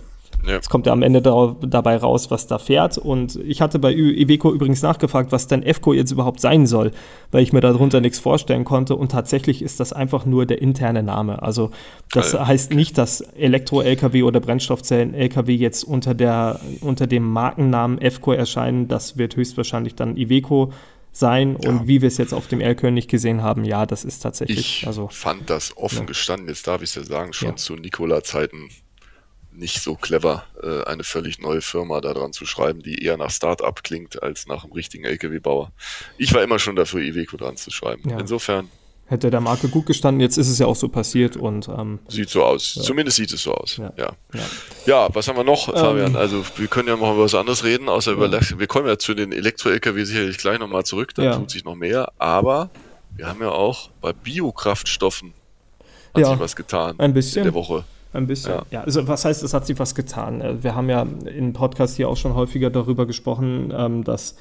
ja. 0.45 0.57
Es 0.57 0.69
kommt 0.69 0.85
ja 0.85 0.93
am 0.93 1.01
Ende 1.01 1.21
da, 1.21 1.55
dabei 1.61 1.97
raus, 1.97 2.31
was 2.31 2.47
da 2.47 2.57
fährt. 2.57 2.97
Und 2.97 3.35
ich 3.35 3.61
hatte 3.61 3.79
bei 3.79 3.93
Iveco 3.93 4.53
übrigens 4.53 4.81
nachgefragt, 4.81 5.31
was 5.31 5.47
denn 5.47 5.63
EFCO 5.63 5.93
jetzt 5.93 6.11
überhaupt 6.11 6.39
sein 6.39 6.67
soll, 6.67 6.91
weil 7.31 7.43
ich 7.43 7.53
mir 7.53 7.61
darunter 7.61 8.01
nichts 8.01 8.19
vorstellen 8.19 8.63
konnte. 8.63 8.95
Und 8.95 9.11
tatsächlich 9.11 9.61
ist 9.61 9.79
das 9.79 9.93
einfach 9.93 10.25
nur 10.25 10.45
der 10.45 10.61
interne 10.61 11.03
Name. 11.03 11.41
Also 11.41 11.71
das 12.11 12.33
also. 12.33 12.47
heißt 12.47 12.73
nicht, 12.73 12.97
dass 12.97 13.21
Elektro-Lkw 13.21 14.23
oder 14.23 14.39
Brennstoffzellen-Lkw 14.39 15.53
jetzt 15.53 15.83
unter, 15.83 16.13
der, 16.13 16.59
unter 16.81 17.07
dem 17.07 17.23
Markennamen 17.23 17.99
EFCO 17.99 18.31
erscheinen. 18.33 18.87
Das 18.87 19.17
wird 19.17 19.35
höchstwahrscheinlich 19.35 19.95
dann 19.95 20.15
Iveco 20.15 20.71
sein. 21.11 21.57
Ja. 21.61 21.69
Und 21.69 21.87
wie 21.87 22.01
wir 22.01 22.07
es 22.07 22.17
jetzt 22.17 22.33
auf 22.33 22.47
dem 22.47 22.61
Erlkönig 22.61 23.07
gesehen 23.07 23.43
haben, 23.43 23.63
ja, 23.63 23.85
das 23.85 24.05
ist 24.05 24.19
tatsächlich. 24.19 24.81
Ich 24.81 24.87
also, 24.87 25.09
fand 25.11 25.49
das 25.49 25.75
offen 25.77 25.99
ja. 25.99 26.05
gestanden, 26.05 26.47
jetzt 26.47 26.67
darf 26.67 26.81
ich 26.81 26.89
es 26.89 26.95
ja 26.95 27.03
sagen, 27.03 27.33
schon 27.33 27.49
ja. 27.49 27.55
zu 27.55 27.75
Nikola-Zeiten 27.75 28.69
nicht 29.59 29.81
so 29.81 29.95
clever, 29.95 30.45
äh, 30.63 30.83
eine 30.85 31.03
völlig 31.03 31.39
neue 31.39 31.61
Firma 31.61 32.01
daran 32.01 32.33
zu 32.33 32.45
schreiben, 32.45 32.81
die 32.81 33.03
eher 33.03 33.17
nach 33.17 33.29
Start-up 33.29 33.83
klingt 33.83 34.23
als 34.23 34.47
nach 34.47 34.63
einem 34.63 34.73
richtigen 34.73 35.05
LKW-Bauer. 35.05 35.71
Ich 36.17 36.33
war 36.33 36.41
immer 36.41 36.59
schon 36.59 36.75
dafür, 36.75 37.01
Iveco 37.01 37.37
dran 37.37 37.57
zu 37.57 37.69
schreiben. 37.69 38.09
Ja. 38.09 38.19
Insofern. 38.19 38.69
Hätte 39.05 39.31
der 39.31 39.41
Marke 39.41 39.69
gut 39.69 39.87
gestanden, 39.87 40.21
jetzt 40.21 40.37
ist 40.37 40.49
es 40.49 40.59
ja 40.59 40.67
auch 40.67 40.75
so 40.75 40.87
passiert 40.87 41.35
und 41.35 41.67
ähm, 41.67 41.97
sieht 42.07 42.29
so 42.29 42.43
aus. 42.43 42.75
Ja. 42.75 42.83
Zumindest 42.83 43.17
sieht 43.17 43.33
es 43.33 43.41
so 43.41 43.53
aus. 43.53 43.77
Ja. 43.77 43.91
Ja, 43.97 44.13
ja. 44.85 45.09
was 45.13 45.27
haben 45.27 45.35
wir 45.35 45.43
noch, 45.43 45.67
ähm, 45.67 45.75
Fabian? 45.75 46.15
Also 46.15 46.43
wir 46.57 46.67
können 46.67 46.87
ja 46.89 46.95
noch 46.95 47.13
über 47.13 47.23
was 47.23 47.33
anderes 47.33 47.63
reden, 47.63 47.89
außer 47.89 48.11
über 48.11 48.31
wir 48.31 48.67
kommen 48.67 48.87
ja 48.87 48.99
zu 48.99 49.15
den 49.15 49.31
Elektro-LKW 49.31 50.03
sicherlich 50.03 50.37
gleich 50.37 50.59
nochmal 50.59 50.85
zurück, 50.85 51.15
da 51.15 51.35
tut 51.35 51.49
sich 51.49 51.63
noch 51.63 51.75
mehr, 51.75 52.11
aber 52.19 52.69
wir 53.15 53.27
haben 53.27 53.41
ja 53.41 53.49
auch 53.49 53.89
bei 53.99 54.13
Biokraftstoffen 54.13 55.33
hat 56.13 56.25
sich 56.25 56.39
was 56.39 56.55
getan 56.55 56.99
ein 56.99 57.13
bisschen. 57.13 57.39
in 57.39 57.43
der 57.45 57.53
Woche. 57.53 57.83
Ein 58.11 58.27
bisschen. 58.27 58.53
Ja. 58.53 58.65
ja. 58.71 58.81
also 58.81 59.07
was 59.07 59.25
heißt, 59.25 59.43
es 59.43 59.53
hat 59.53 59.65
sich 59.67 59.77
was 59.79 59.95
getan? 59.95 60.41
Äh, 60.41 60.63
wir 60.63 60.75
haben 60.75 60.89
ja 60.89 61.01
im 61.03 61.53
Podcast 61.53 61.95
hier 61.95 62.09
auch 62.09 62.17
schon 62.17 62.33
häufiger 62.33 62.69
darüber 62.69 63.05
gesprochen, 63.05 63.73
ähm, 63.75 64.03
dass 64.03 64.35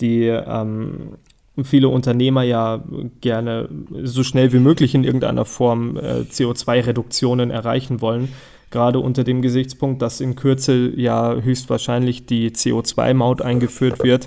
die 0.00 0.26
ähm, 0.26 1.16
viele 1.62 1.88
Unternehmer 1.88 2.42
ja 2.42 2.82
gerne 3.20 3.68
so 4.02 4.22
schnell 4.22 4.52
wie 4.52 4.58
möglich 4.58 4.94
in 4.94 5.04
irgendeiner 5.04 5.44
Form 5.44 5.96
äh, 5.96 6.24
CO2-Reduktionen 6.30 7.50
erreichen 7.50 8.00
wollen. 8.00 8.28
Gerade 8.70 8.98
unter 8.98 9.24
dem 9.24 9.42
Gesichtspunkt, 9.42 10.02
dass 10.02 10.20
in 10.20 10.36
Kürze 10.36 10.92
ja 10.94 11.34
höchstwahrscheinlich 11.34 12.26
die 12.26 12.50
CO2-Maut 12.50 13.40
eingeführt 13.40 14.02
wird 14.02 14.26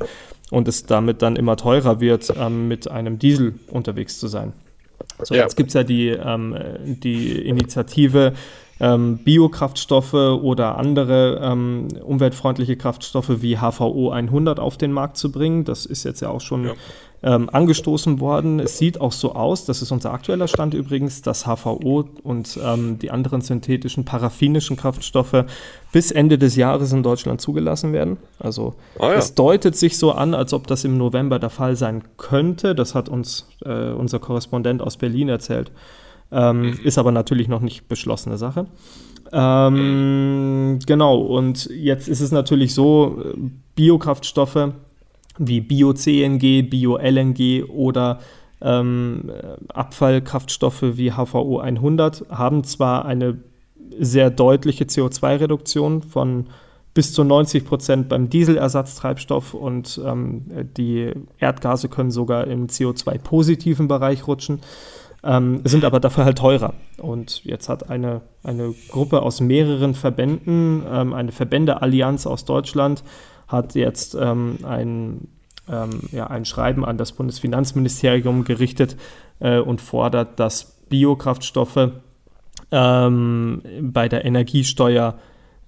und 0.49 0.67
es 0.67 0.85
damit 0.85 1.21
dann 1.21 1.35
immer 1.35 1.57
teurer 1.57 1.99
wird, 1.99 2.33
ähm, 2.39 2.67
mit 2.67 2.89
einem 2.89 3.19
Diesel 3.19 3.59
unterwegs 3.67 4.17
zu 4.19 4.27
sein. 4.27 4.53
So, 5.21 5.35
ja. 5.35 5.43
jetzt 5.43 5.55
gibt 5.55 5.69
es 5.69 5.73
ja 5.75 5.83
die, 5.83 6.07
ähm, 6.07 6.57
die 6.83 7.37
Initiative 7.37 8.33
ähm, 8.79 9.17
Biokraftstoffe 9.17 10.13
oder 10.13 10.77
andere 10.77 11.39
ähm, 11.43 11.89
umweltfreundliche 12.03 12.77
Kraftstoffe 12.77 13.41
wie 13.41 13.57
HVO 13.57 14.11
100 14.11 14.59
auf 14.59 14.77
den 14.77 14.91
Markt 14.91 15.17
zu 15.17 15.31
bringen. 15.31 15.65
Das 15.65 15.85
ist 15.85 16.03
jetzt 16.03 16.21
ja 16.21 16.29
auch 16.29 16.41
schon 16.41 16.65
ja. 16.65 16.73
Ähm, 17.21 17.49
angestoßen 17.49 18.21
worden. 18.21 18.61
Es 18.61 18.77
sieht 18.77 19.01
auch 19.01 19.11
so 19.11 19.35
aus, 19.35 19.65
das 19.65 19.81
ist 19.81 19.91
unser 19.91 20.13
aktueller 20.13 20.47
Stand 20.47 20.73
übrigens, 20.73 21.21
dass 21.21 21.43
HVO 21.43 22.05
und 22.23 22.57
ähm, 22.63 22.97
die 22.97 23.11
anderen 23.11 23.41
synthetischen 23.41 24.05
paraffinischen 24.05 24.77
Kraftstoffe 24.77 25.43
bis 25.91 26.11
Ende 26.11 26.37
des 26.37 26.55
Jahres 26.55 26.93
in 26.93 27.03
Deutschland 27.03 27.41
zugelassen 27.41 27.91
werden. 27.91 28.15
Also 28.39 28.75
ah, 28.99 29.09
ja. 29.09 29.15
es 29.15 29.35
deutet 29.35 29.75
sich 29.75 29.97
so 29.97 30.13
an, 30.13 30.33
als 30.33 30.53
ob 30.53 30.67
das 30.67 30.85
im 30.85 30.97
November 30.97 31.39
der 31.39 31.49
Fall 31.49 31.75
sein 31.75 32.03
könnte. 32.15 32.73
Das 32.73 32.95
hat 32.95 33.09
uns 33.09 33.49
äh, 33.65 33.91
unser 33.91 34.19
Korrespondent 34.19 34.81
aus 34.81 34.95
Berlin 34.95 35.27
erzählt. 35.27 35.73
Ähm, 36.31 36.61
mhm. 36.61 36.79
Ist 36.83 36.97
aber 36.97 37.11
natürlich 37.11 37.47
noch 37.47 37.61
nicht 37.61 37.87
beschlossene 37.87 38.37
Sache. 38.37 38.67
Ähm, 39.31 40.79
genau, 40.85 41.17
und 41.19 41.65
jetzt 41.65 42.07
ist 42.07 42.21
es 42.21 42.31
natürlich 42.31 42.73
so, 42.73 43.23
Biokraftstoffe 43.75 44.73
wie 45.37 45.61
Bio-CNG, 45.61 46.63
Bio-LNG 46.69 47.63
oder 47.69 48.19
ähm, 48.61 49.31
Abfallkraftstoffe 49.69 50.81
wie 50.81 51.11
HVO 51.11 51.59
100 51.59 52.25
haben 52.29 52.63
zwar 52.63 53.05
eine 53.05 53.37
sehr 53.97 54.29
deutliche 54.29 54.85
CO2-Reduktion 54.85 56.01
von 56.01 56.47
bis 56.93 57.13
zu 57.13 57.23
90 57.23 57.65
Prozent 57.65 58.09
beim 58.09 58.29
Dieselersatztreibstoff 58.29 59.53
und 59.53 60.01
ähm, 60.05 60.43
die 60.75 61.13
Erdgase 61.37 61.87
können 61.87 62.11
sogar 62.11 62.47
im 62.47 62.67
CO2-positiven 62.67 63.87
Bereich 63.87 64.27
rutschen 64.27 64.59
ähm, 65.23 65.61
sind 65.63 65.85
aber 65.85 65.99
dafür 65.99 66.25
halt 66.25 66.37
teurer. 66.37 66.73
Und 66.97 67.43
jetzt 67.43 67.69
hat 67.69 67.89
eine, 67.89 68.21
eine 68.43 68.73
Gruppe 68.89 69.21
aus 69.21 69.41
mehreren 69.41 69.93
Verbänden, 69.93 70.83
ähm, 70.89 71.13
eine 71.13 71.31
Verbändeallianz 71.31 72.25
aus 72.25 72.45
Deutschland, 72.45 73.03
hat 73.47 73.75
jetzt 73.75 74.15
ähm, 74.15 74.59
ein, 74.63 75.27
ähm, 75.69 76.01
ja, 76.11 76.27
ein 76.27 76.45
Schreiben 76.45 76.85
an 76.85 76.97
das 76.97 77.11
Bundesfinanzministerium 77.13 78.43
gerichtet 78.43 78.95
äh, 79.39 79.59
und 79.59 79.81
fordert, 79.81 80.39
dass 80.39 80.79
Biokraftstoffe 80.89 81.91
ähm, 82.71 83.61
bei 83.81 84.07
der 84.07 84.25
Energiesteuer 84.25 85.15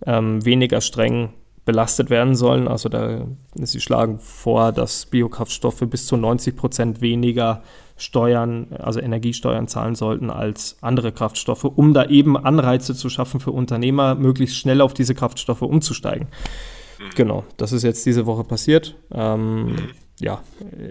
ähm, 0.05 0.43
weniger 0.45 0.81
streng 0.81 1.29
belastet 1.71 2.09
werden 2.09 2.35
sollen. 2.35 2.67
Also 2.67 2.89
da, 2.89 3.25
sie 3.55 3.79
schlagen 3.79 4.19
vor, 4.19 4.73
dass 4.73 5.05
Biokraftstoffe 5.05 5.79
bis 5.89 6.05
zu 6.05 6.17
90 6.17 6.57
Prozent 6.57 6.99
weniger 6.99 7.63
Steuern, 7.95 8.67
also 8.77 8.99
Energiesteuern 8.99 9.69
zahlen 9.69 9.95
sollten 9.95 10.29
als 10.29 10.75
andere 10.81 11.13
Kraftstoffe, 11.13 11.63
um 11.63 11.93
da 11.93 12.07
eben 12.07 12.35
Anreize 12.35 12.93
zu 12.93 13.07
schaffen 13.07 13.39
für 13.39 13.51
Unternehmer, 13.51 14.15
möglichst 14.15 14.57
schnell 14.57 14.81
auf 14.81 14.93
diese 14.93 15.15
Kraftstoffe 15.15 15.61
umzusteigen. 15.61 16.27
Mhm. 16.99 17.03
Genau, 17.15 17.45
das 17.55 17.71
ist 17.71 17.83
jetzt 17.83 18.05
diese 18.05 18.25
Woche 18.25 18.43
passiert. 18.43 18.95
Ähm, 19.13 19.67
mhm. 19.67 19.75
ja, 20.19 20.41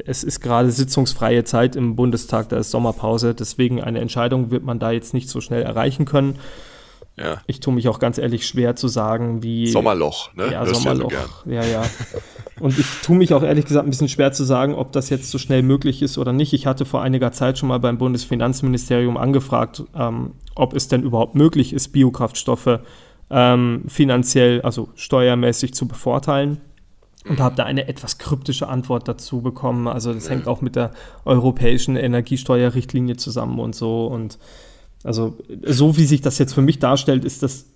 es 0.07 0.25
ist 0.25 0.41
gerade 0.41 0.71
sitzungsfreie 0.71 1.45
Zeit 1.45 1.77
im 1.77 1.95
Bundestag, 1.95 2.49
da 2.49 2.57
ist 2.57 2.71
Sommerpause, 2.71 3.35
deswegen 3.35 3.83
eine 3.83 4.01
Entscheidung 4.01 4.51
wird 4.51 4.65
man 4.65 4.79
da 4.79 4.93
jetzt 4.93 5.13
nicht 5.13 5.29
so 5.29 5.43
schnell 5.43 5.63
erreichen 5.63 6.07
können. 6.07 6.37
Ja. 7.17 7.43
Ich 7.47 7.61
tue 7.61 7.75
mich 7.75 7.89
auch 7.89 7.99
ganz 7.99 8.19
ehrlich 8.19 8.47
schwer 8.47 8.77
zu 8.77 8.89
sagen, 8.89 9.43
wie. 9.43 9.67
Sommerloch, 9.67 10.35
ne? 10.35 10.53
Ja, 10.53 10.65
Hörst 10.65 10.83
Sommerloch. 10.83 11.13
Ja, 11.45 11.65
ja. 11.65 11.83
Und 12.61 12.79
ich 12.79 12.87
tue 13.03 13.17
mich 13.17 13.33
auch 13.35 13.43
ehrlich 13.43 13.65
gesagt 13.65 13.87
ein 13.87 13.91
bisschen 13.91 14.09
schwer 14.09 14.33
zu 14.33 14.45
sagen, 14.45 14.75
ob 14.75 14.93
das 14.93 15.09
jetzt 15.11 15.31
so 15.31 15.39
schnell 15.39 15.63
möglich 15.63 16.03
ist 16.03 16.19
oder 16.19 16.33
nicht. 16.33 16.53
Ich 16.53 16.67
hatte 16.67 16.85
vor 16.85 17.03
einiger 17.03 17.33
Zeit 17.33 17.59
schon 17.59 17.69
mal 17.69 17.81
beim 17.81 17.99
Bundesfinanzministerium 17.99 19.17
angefragt, 19.17 19.83
ähm, 19.95 20.33
ob 20.55 20.75
es 20.75 20.89
denn 20.89 21.03
überhaupt 21.03 21.35
möglich 21.35 21.73
ist, 21.73 21.89
Biokraftstoffe 21.89 22.81
ähm, 23.31 23.85
finanziell, 23.87 24.61
also 24.63 24.89
steuermäßig 24.95 25.75
zu 25.75 25.89
bevorteilen. 25.89 26.61
Und 27.29 27.39
habe 27.39 27.55
da 27.55 27.65
eine 27.65 27.87
etwas 27.87 28.17
kryptische 28.17 28.67
Antwort 28.67 29.07
dazu 29.07 29.43
bekommen. 29.43 29.89
Also 29.89 30.15
das 30.15 30.31
hängt 30.31 30.49
auch 30.49 30.63
mit 30.63 30.75
der 30.75 30.93
europäischen 31.27 31.97
Energiesteuerrichtlinie 31.97 33.17
zusammen 33.19 33.59
und 33.59 33.75
so. 33.75 34.07
Und 34.07 34.39
also 35.05 35.37
so 35.65 35.97
wie 35.97 36.05
sich 36.05 36.21
das 36.21 36.39
jetzt 36.39 36.55
für 36.55 36.63
mich 36.63 36.79
darstellt, 36.79 37.25
ist 37.25 37.43
das 37.43 37.67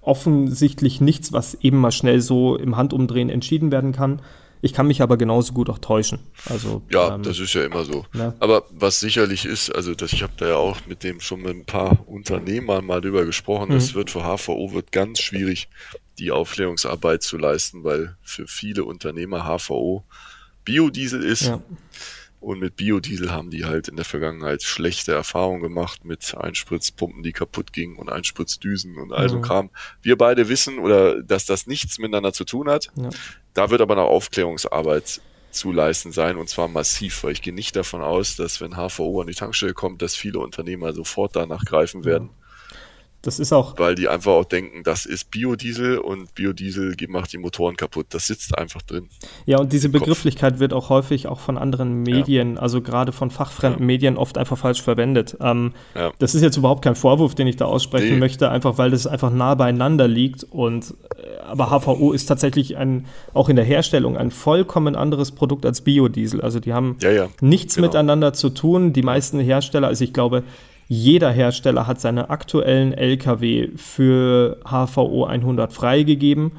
offensichtlich 0.00 1.00
nichts, 1.00 1.32
was 1.32 1.54
eben 1.60 1.78
mal 1.78 1.92
schnell 1.92 2.20
so 2.20 2.56
im 2.56 2.76
Handumdrehen 2.76 3.30
entschieden 3.30 3.70
werden 3.70 3.92
kann. 3.92 4.22
Ich 4.60 4.72
kann 4.72 4.88
mich 4.88 5.02
aber 5.02 5.16
genauso 5.16 5.52
gut 5.52 5.70
auch 5.70 5.78
täuschen. 5.78 6.18
Also, 6.46 6.82
ja, 6.90 7.14
ähm, 7.14 7.22
das 7.22 7.38
ist 7.38 7.54
ja 7.54 7.64
immer 7.64 7.84
so. 7.84 8.06
Ja. 8.12 8.34
Aber 8.40 8.64
was 8.70 8.98
sicherlich 8.98 9.44
ist, 9.44 9.70
also 9.70 9.94
das, 9.94 10.12
ich 10.12 10.22
habe 10.22 10.32
da 10.36 10.48
ja 10.48 10.56
auch 10.56 10.78
mit 10.86 11.04
dem 11.04 11.20
schon 11.20 11.42
mit 11.42 11.54
ein 11.54 11.64
paar 11.64 12.08
Unternehmern 12.08 12.84
mal 12.84 13.00
drüber 13.00 13.24
gesprochen, 13.24 13.72
es 13.72 13.92
mhm. 13.92 13.98
wird 13.98 14.10
für 14.10 14.22
HVO 14.22 14.72
wird 14.72 14.90
ganz 14.90 15.20
schwierig, 15.20 15.68
die 16.18 16.32
Aufklärungsarbeit 16.32 17.22
zu 17.22 17.38
leisten, 17.38 17.84
weil 17.84 18.16
für 18.22 18.48
viele 18.48 18.84
Unternehmer 18.84 19.44
HVO 19.44 20.04
Biodiesel 20.64 21.22
ist. 21.22 21.42
Ja. 21.42 21.62
Und 22.40 22.60
mit 22.60 22.76
Biodiesel 22.76 23.32
haben 23.32 23.50
die 23.50 23.64
halt 23.64 23.88
in 23.88 23.96
der 23.96 24.04
Vergangenheit 24.04 24.62
schlechte 24.62 25.12
Erfahrungen 25.12 25.60
gemacht 25.60 26.04
mit 26.04 26.36
Einspritzpumpen, 26.36 27.22
die 27.22 27.32
kaputt 27.32 27.72
gingen 27.72 27.96
und 27.96 28.10
Einspritzdüsen 28.10 28.96
und 28.96 29.12
all 29.12 29.28
so 29.28 29.38
mhm. 29.38 29.42
Kram. 29.42 29.70
Wir 30.02 30.16
beide 30.16 30.48
wissen 30.48 30.78
oder 30.78 31.22
dass 31.22 31.46
das 31.46 31.66
nichts 31.66 31.98
miteinander 31.98 32.32
zu 32.32 32.44
tun 32.44 32.68
hat. 32.68 32.90
Ja. 32.94 33.10
Da 33.54 33.70
wird 33.70 33.80
aber 33.80 33.96
noch 33.96 34.06
Aufklärungsarbeit 34.06 35.20
zu 35.50 35.72
leisten 35.72 36.12
sein 36.12 36.36
und 36.36 36.48
zwar 36.48 36.68
massiv, 36.68 37.24
weil 37.24 37.32
ich 37.32 37.42
gehe 37.42 37.54
nicht 37.54 37.74
davon 37.74 38.02
aus, 38.02 38.36
dass 38.36 38.60
wenn 38.60 38.76
HVO 38.76 39.20
an 39.20 39.26
die 39.26 39.34
Tankstelle 39.34 39.74
kommt, 39.74 40.02
dass 40.02 40.14
viele 40.14 40.38
Unternehmer 40.38 40.92
sofort 40.92 41.34
danach 41.34 41.64
greifen 41.64 42.04
werden. 42.04 42.28
Ja 42.28 42.37
das 43.22 43.40
ist 43.40 43.52
auch. 43.52 43.76
Weil 43.78 43.96
die 43.96 44.08
einfach 44.08 44.32
auch 44.32 44.44
denken, 44.44 44.84
das 44.84 45.04
ist 45.04 45.32
Biodiesel 45.32 45.98
und 45.98 46.34
Biodiesel 46.36 46.94
macht 47.08 47.32
die 47.32 47.38
Motoren 47.38 47.76
kaputt. 47.76 48.06
Das 48.10 48.28
sitzt 48.28 48.56
einfach 48.56 48.80
drin. 48.82 49.08
Ja, 49.44 49.58
und 49.58 49.72
diese 49.72 49.88
Begrifflichkeit 49.88 50.54
Kopf. 50.54 50.60
wird 50.60 50.72
auch 50.72 50.88
häufig 50.88 51.26
auch 51.26 51.40
von 51.40 51.58
anderen 51.58 52.04
Medien, 52.04 52.54
ja. 52.54 52.60
also 52.60 52.80
gerade 52.80 53.10
von 53.10 53.30
fachfremden 53.30 53.80
ja. 53.80 53.86
Medien, 53.86 54.16
oft 54.16 54.38
einfach 54.38 54.56
falsch 54.56 54.82
verwendet. 54.82 55.36
Ähm, 55.40 55.72
ja. 55.96 56.12
Das 56.20 56.36
ist 56.36 56.42
jetzt 56.42 56.56
überhaupt 56.56 56.82
kein 56.82 56.94
Vorwurf, 56.94 57.34
den 57.34 57.48
ich 57.48 57.56
da 57.56 57.64
aussprechen 57.64 58.14
nee. 58.14 58.18
möchte, 58.18 58.50
einfach 58.50 58.78
weil 58.78 58.92
das 58.92 59.08
einfach 59.08 59.32
nah 59.32 59.56
beieinander 59.56 60.06
liegt. 60.06 60.44
Und 60.44 60.94
äh, 61.16 61.40
aber 61.40 61.70
HVO 61.70 62.12
ist 62.12 62.26
tatsächlich 62.26 62.76
ein, 62.76 63.06
auch 63.34 63.48
in 63.48 63.56
der 63.56 63.64
Herstellung 63.64 64.16
ein 64.16 64.30
vollkommen 64.30 64.94
anderes 64.94 65.32
Produkt 65.32 65.66
als 65.66 65.80
Biodiesel. 65.80 66.40
Also 66.40 66.60
die 66.60 66.72
haben 66.72 66.96
nichts 67.40 67.74
genau. 67.74 67.88
miteinander 67.88 68.32
zu 68.32 68.50
tun. 68.50 68.92
Die 68.92 69.02
meisten 69.02 69.40
Hersteller, 69.40 69.88
also 69.88 70.04
ich 70.04 70.12
glaube, 70.12 70.44
jeder 70.88 71.30
Hersteller 71.30 71.86
hat 71.86 72.00
seine 72.00 72.30
aktuellen 72.30 72.92
Lkw 72.92 73.68
für 73.76 74.58
HVO 74.64 75.26
100 75.26 75.72
freigegeben. 75.72 76.52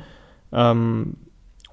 Ähm, 0.51 1.15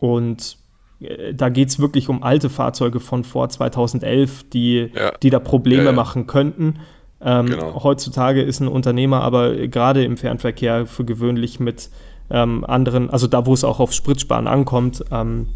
und 0.00 0.56
äh, 1.00 1.34
da 1.34 1.50
geht 1.50 1.68
es 1.68 1.78
wirklich 1.78 2.08
um 2.08 2.22
alte 2.22 2.48
Fahrzeuge 2.48 2.98
von 2.98 3.24
vor 3.24 3.50
2011, 3.50 4.48
die, 4.50 4.90
ja. 4.94 5.12
die 5.22 5.30
da 5.30 5.38
Probleme 5.38 5.84
ja, 5.84 5.90
ja. 5.90 5.96
machen 5.96 6.26
könnten. 6.26 6.80
Ähm, 7.20 7.46
genau. 7.46 7.82
Heutzutage 7.82 8.42
ist 8.42 8.60
ein 8.60 8.68
Unternehmer 8.68 9.22
aber 9.22 9.68
gerade 9.68 10.04
im 10.04 10.16
Fernverkehr 10.16 10.86
für 10.86 11.04
gewöhnlich 11.04 11.60
mit 11.60 11.90
ähm, 12.30 12.64
anderen, 12.64 13.10
also 13.10 13.26
da, 13.26 13.46
wo 13.46 13.52
es 13.52 13.64
auch 13.64 13.80
auf 13.80 13.92
Spritsparen 13.92 14.46
ankommt, 14.46 15.04
ähm, 15.10 15.48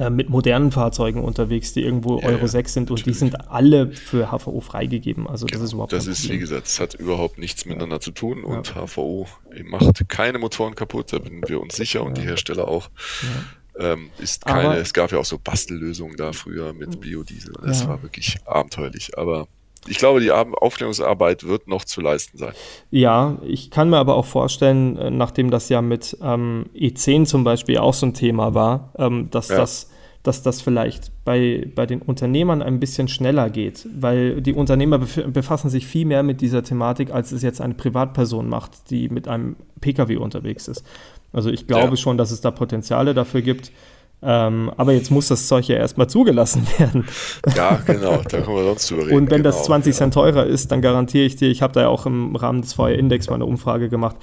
äh, 0.00 0.08
mit 0.08 0.30
modernen 0.30 0.72
Fahrzeugen 0.72 1.22
unterwegs, 1.22 1.74
die 1.74 1.82
irgendwo 1.82 2.20
ja, 2.20 2.28
Euro 2.28 2.40
ja, 2.40 2.48
6 2.48 2.72
sind 2.72 2.90
und 2.90 3.04
die 3.04 3.12
sind 3.12 3.50
alle 3.50 3.92
für 3.92 4.30
HVO 4.30 4.60
freigegeben. 4.60 5.28
Also 5.28 5.44
genau, 5.44 5.58
das 5.58 5.66
ist 5.66 5.72
überhaupt 5.74 5.92
Das 5.92 6.06
ist, 6.06 6.22
Problem. 6.22 6.36
wie 6.36 6.40
gesagt, 6.40 6.66
es 6.68 6.80
hat 6.80 6.94
überhaupt 6.94 7.36
nichts 7.36 7.66
miteinander 7.66 8.00
zu 8.00 8.10
tun 8.10 8.42
und 8.42 8.74
HVO 8.74 9.26
macht 9.64 10.08
keine 10.08 10.38
Motoren 10.38 10.74
kaputt, 10.74 11.12
da 11.12 11.18
bin 11.18 11.42
wir 11.46 11.60
uns 11.60 11.76
sicher 11.76 12.02
und 12.02 12.16
die 12.16 12.22
Hersteller 12.22 12.66
auch. 12.66 12.88
Ähm, 13.78 14.08
ist 14.18 14.46
keine, 14.46 14.68
aber, 14.70 14.78
es 14.78 14.94
gab 14.94 15.12
ja 15.12 15.18
auch 15.18 15.24
so 15.26 15.38
Bastellösungen 15.38 16.16
da 16.16 16.32
früher 16.32 16.72
mit 16.72 16.98
Biodiesel. 17.00 17.52
Das 17.62 17.86
war 17.86 18.02
wirklich 18.02 18.38
abenteuerlich, 18.46 19.18
aber 19.18 19.48
ich 19.86 19.98
glaube, 19.98 20.20
die 20.20 20.30
Aufklärungsarbeit 20.30 21.44
wird 21.44 21.68
noch 21.68 21.84
zu 21.84 22.00
leisten 22.00 22.38
sein. 22.38 22.52
Ja, 22.90 23.38
ich 23.42 23.70
kann 23.70 23.90
mir 23.90 23.96
aber 23.96 24.14
auch 24.14 24.26
vorstellen, 24.26 24.96
äh, 24.96 25.10
nachdem 25.10 25.50
das 25.50 25.68
ja 25.68 25.82
mit 25.82 26.16
ähm, 26.22 26.66
E10 26.74 27.24
zum 27.24 27.44
Beispiel 27.44 27.78
auch 27.78 27.94
so 27.94 28.06
ein 28.06 28.14
Thema 28.14 28.54
war, 28.54 28.92
ähm, 28.98 29.28
dass 29.30 29.48
ja. 29.48 29.56
das 29.56 29.89
dass 30.22 30.42
das 30.42 30.60
vielleicht 30.60 31.12
bei, 31.24 31.68
bei 31.74 31.86
den 31.86 32.02
Unternehmern 32.02 32.60
ein 32.62 32.78
bisschen 32.78 33.08
schneller 33.08 33.48
geht, 33.48 33.88
weil 33.98 34.42
die 34.42 34.52
Unternehmer 34.52 34.98
befassen 34.98 35.70
sich 35.70 35.86
viel 35.86 36.04
mehr 36.04 36.22
mit 36.22 36.40
dieser 36.40 36.62
Thematik, 36.62 37.10
als 37.10 37.32
es 37.32 37.42
jetzt 37.42 37.60
eine 37.60 37.74
Privatperson 37.74 38.48
macht, 38.48 38.90
die 38.90 39.08
mit 39.08 39.28
einem 39.28 39.56
Pkw 39.80 40.16
unterwegs 40.16 40.68
ist. 40.68 40.84
Also 41.32 41.50
ich 41.50 41.66
glaube 41.66 41.90
ja. 41.90 41.96
schon, 41.96 42.18
dass 42.18 42.32
es 42.32 42.40
da 42.40 42.50
Potenziale 42.50 43.14
dafür 43.14 43.40
gibt. 43.40 43.72
Ähm, 44.22 44.70
aber 44.76 44.92
jetzt 44.92 45.10
muss 45.10 45.28
das 45.28 45.46
Zeug 45.48 45.66
ja 45.68 45.76
erstmal 45.76 46.08
zugelassen 46.08 46.66
werden. 46.78 47.06
Ja, 47.56 47.80
genau, 47.86 48.18
da 48.28 48.40
können 48.40 48.56
wir 48.56 48.64
sonst 48.64 48.90
drüber 48.90 49.06
reden. 49.06 49.16
Und 49.16 49.30
wenn 49.30 49.42
genau, 49.42 49.56
das 49.56 49.64
20 49.64 49.94
Cent 49.94 50.14
teurer 50.14 50.46
ist, 50.46 50.70
dann 50.70 50.82
garantiere 50.82 51.24
ich 51.24 51.36
dir, 51.36 51.48
ich 51.48 51.62
habe 51.62 51.72
da 51.72 51.82
ja 51.82 51.88
auch 51.88 52.06
im 52.06 52.36
Rahmen 52.36 52.62
des 52.62 52.74
VR-Index 52.74 53.28
mal 53.28 53.36
eine 53.36 53.46
Umfrage 53.46 53.88
gemacht, 53.88 54.16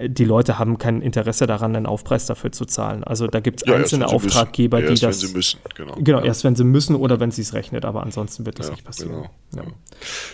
die 0.00 0.24
Leute 0.24 0.58
haben 0.58 0.78
kein 0.78 1.02
Interesse 1.02 1.46
daran, 1.46 1.74
einen 1.74 1.86
Aufpreis 1.86 2.26
dafür 2.26 2.52
zu 2.52 2.64
zahlen. 2.64 3.02
Also 3.02 3.26
da 3.26 3.40
gibt 3.40 3.62
es 3.62 3.68
ja, 3.68 3.74
einzelne 3.74 4.06
Auftraggeber, 4.06 4.80
die 4.80 4.94
das. 4.94 5.02
Erst 5.02 5.22
wenn 5.22 5.28
sie 5.28 5.34
müssen, 5.34 5.60
genau. 5.74 5.94
Genau, 5.98 6.18
ja. 6.20 6.24
erst 6.26 6.44
wenn 6.44 6.54
sie 6.54 6.64
müssen 6.64 6.94
oder 6.94 7.18
wenn 7.18 7.30
sie 7.32 7.42
es 7.42 7.52
rechnet, 7.52 7.84
aber 7.84 8.02
ansonsten 8.02 8.46
wird 8.46 8.60
das 8.60 8.66
ja, 8.66 8.72
nicht 8.72 8.84
passieren. 8.84 9.28
Genau. 9.50 9.64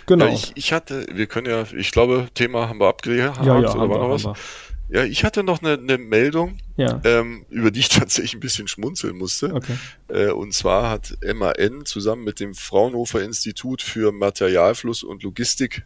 genau. 0.06 0.26
Ich, 0.26 0.52
ich, 0.54 0.73
hatte, 0.73 1.06
wir 1.12 1.26
können 1.26 1.47
ja, 1.47 1.64
ich 1.76 1.92
glaube, 1.92 2.28
Thema 2.35 2.68
haben 2.68 2.78
wir 2.78 2.88
abgehakt, 2.88 3.44
ja, 3.44 3.59
ja, 3.59 3.75
oder 3.75 3.88
war 3.88 3.99
noch 3.99 4.11
was? 4.11 4.38
Ja, 4.88 5.04
ich 5.04 5.24
hatte 5.24 5.42
noch 5.42 5.62
eine, 5.62 5.72
eine 5.72 5.98
Meldung, 5.98 6.58
ja. 6.76 7.00
ähm, 7.04 7.46
über 7.50 7.70
die 7.70 7.80
ich 7.80 7.88
tatsächlich 7.90 8.34
ein 8.34 8.40
bisschen 8.40 8.68
schmunzeln 8.68 9.16
musste. 9.16 9.54
Okay. 9.54 9.76
Äh, 10.08 10.30
und 10.30 10.52
zwar 10.52 10.90
hat 10.90 11.16
MAN 11.22 11.84
zusammen 11.84 12.24
mit 12.24 12.40
dem 12.40 12.54
Fraunhofer 12.54 13.22
Institut 13.22 13.82
für 13.82 14.12
Materialfluss 14.12 15.02
und 15.02 15.22
Logistik 15.22 15.84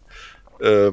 äh, 0.60 0.90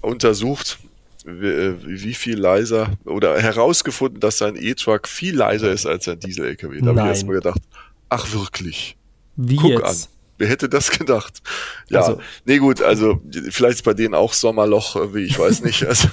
untersucht, 0.00 0.78
wie, 1.24 2.02
wie, 2.02 2.14
viel 2.14 2.38
leiser 2.38 2.96
oder 3.04 3.38
herausgefunden, 3.38 4.20
dass 4.20 4.38
sein 4.38 4.56
E-Truck 4.56 5.06
viel 5.06 5.36
leiser 5.36 5.70
ist 5.70 5.84
als 5.84 6.08
ein 6.08 6.20
Diesel-LKW. 6.20 6.80
Da 6.80 6.86
habe 6.88 7.00
ich 7.00 7.06
erstmal 7.06 7.34
gedacht, 7.36 7.60
ach 8.08 8.32
wirklich? 8.32 8.96
Wie 9.36 9.56
Guck 9.56 9.70
jetzt? 9.70 9.84
an. 9.84 10.17
Wer 10.38 10.48
hätte 10.48 10.68
das 10.68 10.90
gedacht? 10.90 11.42
Ja, 11.88 12.00
also, 12.00 12.20
nee 12.44 12.58
gut, 12.58 12.80
also 12.80 13.20
vielleicht 13.50 13.78
ist 13.78 13.84
bei 13.84 13.94
denen 13.94 14.14
auch 14.14 14.32
Sommerloch, 14.32 15.12
wie 15.12 15.24
ich 15.24 15.38
weiß 15.38 15.62
nicht. 15.62 15.84
Also, 15.84 16.08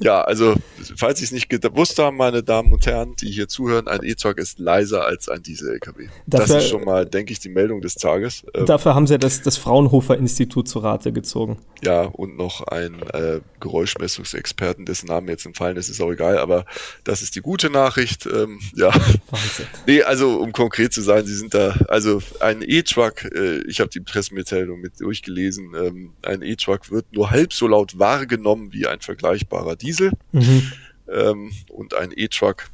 ja, 0.00 0.20
also 0.22 0.54
falls 0.96 1.18
Sie 1.18 1.24
es 1.24 1.32
nicht 1.32 1.48
gewusst 1.48 1.98
haben, 1.98 2.16
meine 2.16 2.42
Damen 2.42 2.72
und 2.72 2.86
Herren, 2.86 3.14
die 3.20 3.30
hier 3.30 3.48
zuhören, 3.48 3.88
ein 3.88 4.02
E-Truck 4.02 4.38
ist 4.38 4.58
leiser 4.58 5.04
als 5.04 5.28
ein 5.28 5.42
Diesel-LKW. 5.42 6.08
Das 6.26 6.50
ist 6.50 6.68
schon 6.68 6.84
mal, 6.84 7.06
denke 7.06 7.32
ich, 7.32 7.38
die 7.38 7.48
Meldung 7.48 7.80
des 7.80 7.94
Tages. 7.94 8.44
Ähm, 8.54 8.66
dafür 8.66 8.94
haben 8.94 9.06
Sie 9.06 9.18
das, 9.18 9.42
das 9.42 9.56
Fraunhofer 9.56 10.16
Institut 10.16 10.68
zu 10.68 10.80
Rate 10.80 11.12
gezogen. 11.12 11.58
Ja, 11.82 12.02
und 12.02 12.36
noch 12.36 12.66
einen 12.66 13.02
äh, 13.02 13.40
Geräuschmessungsexperten, 13.60 14.84
dessen 14.84 15.06
Namen 15.06 15.28
jetzt 15.28 15.46
entfallen 15.46 15.76
ist, 15.76 15.88
ist 15.88 16.00
auch 16.00 16.10
egal, 16.10 16.38
aber 16.38 16.64
das 17.04 17.22
ist 17.22 17.36
die 17.36 17.40
gute 17.40 17.70
Nachricht. 17.70 18.26
Ähm, 18.26 18.58
ja. 18.74 18.88
Wahnsinn. 19.30 19.66
Nee, 19.86 20.02
also 20.02 20.38
um 20.38 20.52
konkret 20.52 20.92
zu 20.92 21.02
sein, 21.02 21.24
Sie 21.26 21.34
sind 21.34 21.54
da, 21.54 21.74
also 21.88 22.22
ein 22.40 22.62
E-Truck, 22.62 23.24
äh, 23.24 23.53
ich 23.66 23.80
habe 23.80 23.90
die 23.90 24.00
Pressemitteilung 24.00 24.80
mit 24.80 25.00
durchgelesen, 25.00 25.74
ähm, 25.74 26.12
ein 26.22 26.42
E-Truck 26.42 26.90
wird 26.90 27.12
nur 27.12 27.30
halb 27.30 27.52
so 27.52 27.66
laut 27.66 27.98
wahrgenommen 27.98 28.72
wie 28.72 28.86
ein 28.86 29.00
vergleichbarer 29.00 29.76
Diesel. 29.76 30.12
Mhm. 30.32 30.72
Ähm, 31.08 31.52
und 31.68 31.94
ein 31.94 32.12
E-Truck, 32.14 32.70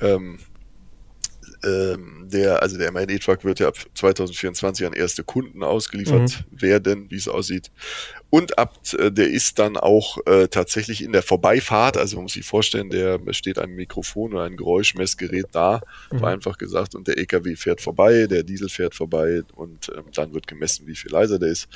ähm, 0.00 0.38
ähm, 1.64 2.28
der, 2.28 2.62
also 2.62 2.78
der 2.78 2.92
MAN 2.92 3.08
E-Truck 3.08 3.44
wird 3.44 3.60
ja 3.60 3.68
ab 3.68 3.76
2024 3.94 4.86
an 4.86 4.92
erste 4.92 5.24
Kunden 5.24 5.62
ausgeliefert 5.62 6.44
mhm. 6.50 6.62
werden, 6.62 7.10
wie 7.10 7.16
es 7.16 7.28
aussieht. 7.28 7.70
Und 8.30 8.58
ab, 8.58 8.78
äh, 8.98 9.10
der 9.10 9.30
ist 9.30 9.58
dann 9.58 9.76
auch 9.76 10.18
äh, 10.26 10.48
tatsächlich 10.48 11.02
in 11.02 11.12
der 11.12 11.22
Vorbeifahrt, 11.22 11.96
also 11.96 12.16
man 12.16 12.24
muss 12.24 12.32
sich 12.32 12.46
vorstellen, 12.46 12.90
der 12.90 13.20
steht 13.30 13.58
ein 13.58 13.70
Mikrofon 13.70 14.34
oder 14.34 14.44
ein 14.44 14.56
Geräuschmessgerät 14.56 15.46
da, 15.52 15.80
mhm. 16.10 16.24
einfach 16.24 16.58
gesagt, 16.58 16.94
und 16.94 17.08
der 17.08 17.18
EKW 17.18 17.56
fährt 17.56 17.80
vorbei, 17.80 18.26
der 18.26 18.42
Diesel 18.42 18.68
fährt 18.68 18.94
vorbei 18.94 19.42
und 19.54 19.90
ähm, 19.96 20.04
dann 20.14 20.32
wird 20.32 20.46
gemessen, 20.46 20.86
wie 20.86 20.96
viel 20.96 21.10
leiser 21.10 21.38
der 21.38 21.50
ist. 21.50 21.68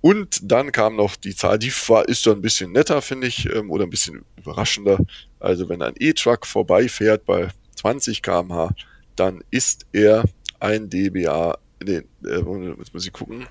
Und 0.00 0.38
dann 0.42 0.70
kam 0.70 0.96
noch 0.96 1.16
die 1.16 1.34
Zahl, 1.34 1.58
die 1.58 1.72
war, 1.88 2.08
ist 2.08 2.26
dann 2.26 2.34
ein 2.34 2.42
bisschen 2.42 2.72
netter, 2.72 3.02
finde 3.02 3.26
ich, 3.26 3.46
ähm, 3.52 3.70
oder 3.70 3.84
ein 3.84 3.90
bisschen 3.90 4.24
überraschender. 4.36 4.98
Also 5.40 5.68
wenn 5.68 5.82
ein 5.82 5.94
E-Truck 5.98 6.46
vorbeifährt 6.46 7.24
bei 7.24 7.48
20 7.76 8.22
km/h, 8.22 8.74
dann 9.16 9.42
ist 9.50 9.86
er 9.92 10.24
ein 10.60 10.88
dBA, 10.88 11.58
nee, 11.84 12.02
äh, 12.24 12.74
jetzt 12.78 12.94
muss 12.94 13.06
ich 13.06 13.12
gucken, 13.12 13.46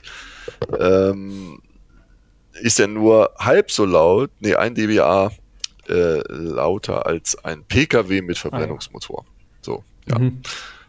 ähm, 0.80 1.62
ist 2.62 2.80
er 2.80 2.88
nur 2.88 3.32
halb 3.38 3.72
so 3.72 3.86
laut, 3.86 4.32
nee, 4.40 4.56
ein 4.56 4.76
dBA 4.76 5.32
äh, 5.88 6.22
lauter 6.32 7.06
als 7.06 7.44
ein 7.44 7.64
Pkw 7.64 8.22
mit 8.22 8.38
Verbrennungsmotor. 8.38 9.26
So, 9.62 9.84
ja. 10.08 10.20
Mhm. 10.20 10.42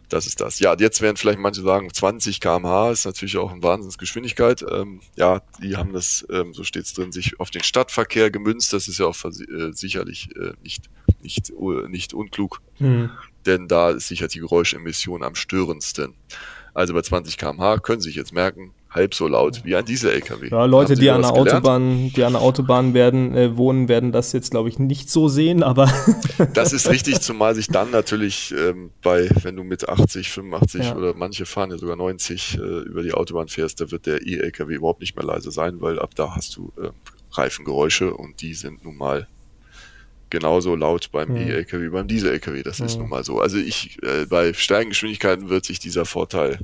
Das 0.09 0.25
ist 0.25 0.39
das. 0.39 0.59
Ja, 0.59 0.73
jetzt 0.79 1.01
werden 1.01 1.17
vielleicht 1.17 1.39
manche 1.39 1.61
sagen, 1.61 1.93
20 1.93 2.39
km/h 2.39 2.91
ist 2.91 3.05
natürlich 3.05 3.37
auch 3.37 3.51
eine 3.51 3.61
Wahnsinnsgeschwindigkeit. 3.61 4.63
Ähm, 4.71 5.01
ja, 5.17 5.41
die 5.61 5.75
haben 5.75 5.91
das, 5.91 6.25
ähm, 6.31 6.53
so 6.53 6.63
steht 6.63 6.85
es 6.85 6.93
drin, 6.93 7.11
sich 7.11 7.41
auf 7.41 7.49
den 7.49 7.61
Stadtverkehr 7.61 8.31
gemünzt. 8.31 8.71
Das 8.71 8.87
ist 8.87 8.99
ja 8.99 9.05
auch 9.05 9.17
äh, 9.25 9.73
sicherlich 9.73 10.29
äh, 10.37 10.53
nicht, 10.63 10.89
nicht, 11.21 11.51
uh, 11.51 11.87
nicht 11.89 12.13
unklug, 12.13 12.61
mhm. 12.79 13.11
Denn 13.47 13.67
da 13.67 13.91
ist 13.91 14.07
sicher 14.07 14.27
die 14.27 14.39
Geräuschemission 14.39 15.23
am 15.23 15.35
störendsten. 15.35 16.13
Also 16.73 16.93
bei 16.93 17.01
20 17.01 17.37
km/h 17.37 17.79
können 17.79 18.01
Sie 18.01 18.09
sich 18.09 18.15
jetzt 18.15 18.33
merken, 18.33 18.71
halb 18.91 19.15
so 19.15 19.27
laut 19.27 19.61
wie 19.63 19.75
ein 19.75 19.85
Diesel-LKW. 19.85 20.49
Ja, 20.49 20.65
Leute, 20.65 20.95
die 20.95 21.09
an, 21.09 21.21
der 21.21 21.33
Autobahn, 21.33 22.11
die 22.15 22.23
an 22.23 22.33
der 22.33 22.41
Autobahn 22.41 22.93
werden, 22.93 23.33
äh, 23.35 23.57
wohnen, 23.57 23.87
werden 23.87 24.11
das 24.11 24.31
jetzt, 24.31 24.51
glaube 24.51 24.69
ich, 24.69 24.77
nicht 24.77 25.09
so 25.09 25.27
sehen, 25.27 25.63
aber. 25.63 25.91
das 26.53 26.73
ist 26.73 26.89
richtig, 26.89 27.21
zumal 27.21 27.55
sich 27.55 27.67
dann 27.67 27.91
natürlich 27.91 28.53
ähm, 28.55 28.91
bei, 29.01 29.29
wenn 29.41 29.55
du 29.55 29.63
mit 29.63 29.89
80, 29.89 30.29
85 30.29 30.85
ja. 30.85 30.95
oder 30.95 31.13
manche 31.15 31.45
fahren 31.45 31.71
ja 31.71 31.77
sogar 31.77 31.95
90 31.95 32.57
äh, 32.57 32.59
über 32.59 33.01
die 33.01 33.13
Autobahn 33.13 33.47
fährst, 33.47 33.81
da 33.81 33.89
wird 33.89 34.05
der 34.05 34.25
E-LKW 34.25 34.75
überhaupt 34.75 35.01
nicht 35.01 35.15
mehr 35.15 35.25
leise 35.25 35.51
sein, 35.51 35.81
weil 35.81 35.99
ab 35.99 36.11
da 36.15 36.35
hast 36.35 36.55
du 36.57 36.71
äh, 36.81 36.89
Reifengeräusche 37.31 38.13
und 38.13 38.41
die 38.41 38.53
sind 38.53 38.83
nun 38.83 38.97
mal 38.97 39.27
genauso 40.29 40.75
laut 40.75 41.11
beim 41.11 41.29
mhm. 41.29 41.37
E-LKW 41.37 41.85
wie 41.85 41.89
beim 41.89 42.07
Diesel-LKW. 42.07 42.63
Das 42.63 42.79
mhm. 42.79 42.85
ist 42.85 42.97
nun 42.97 43.09
mal 43.09 43.23
so. 43.23 43.39
Also 43.39 43.57
ich, 43.57 43.97
äh, 44.03 44.25
bei 44.25 44.53
steigenden 44.53 44.89
Geschwindigkeiten 44.89 45.49
wird 45.49 45.65
sich 45.65 45.79
dieser 45.79 46.05
Vorteil 46.05 46.59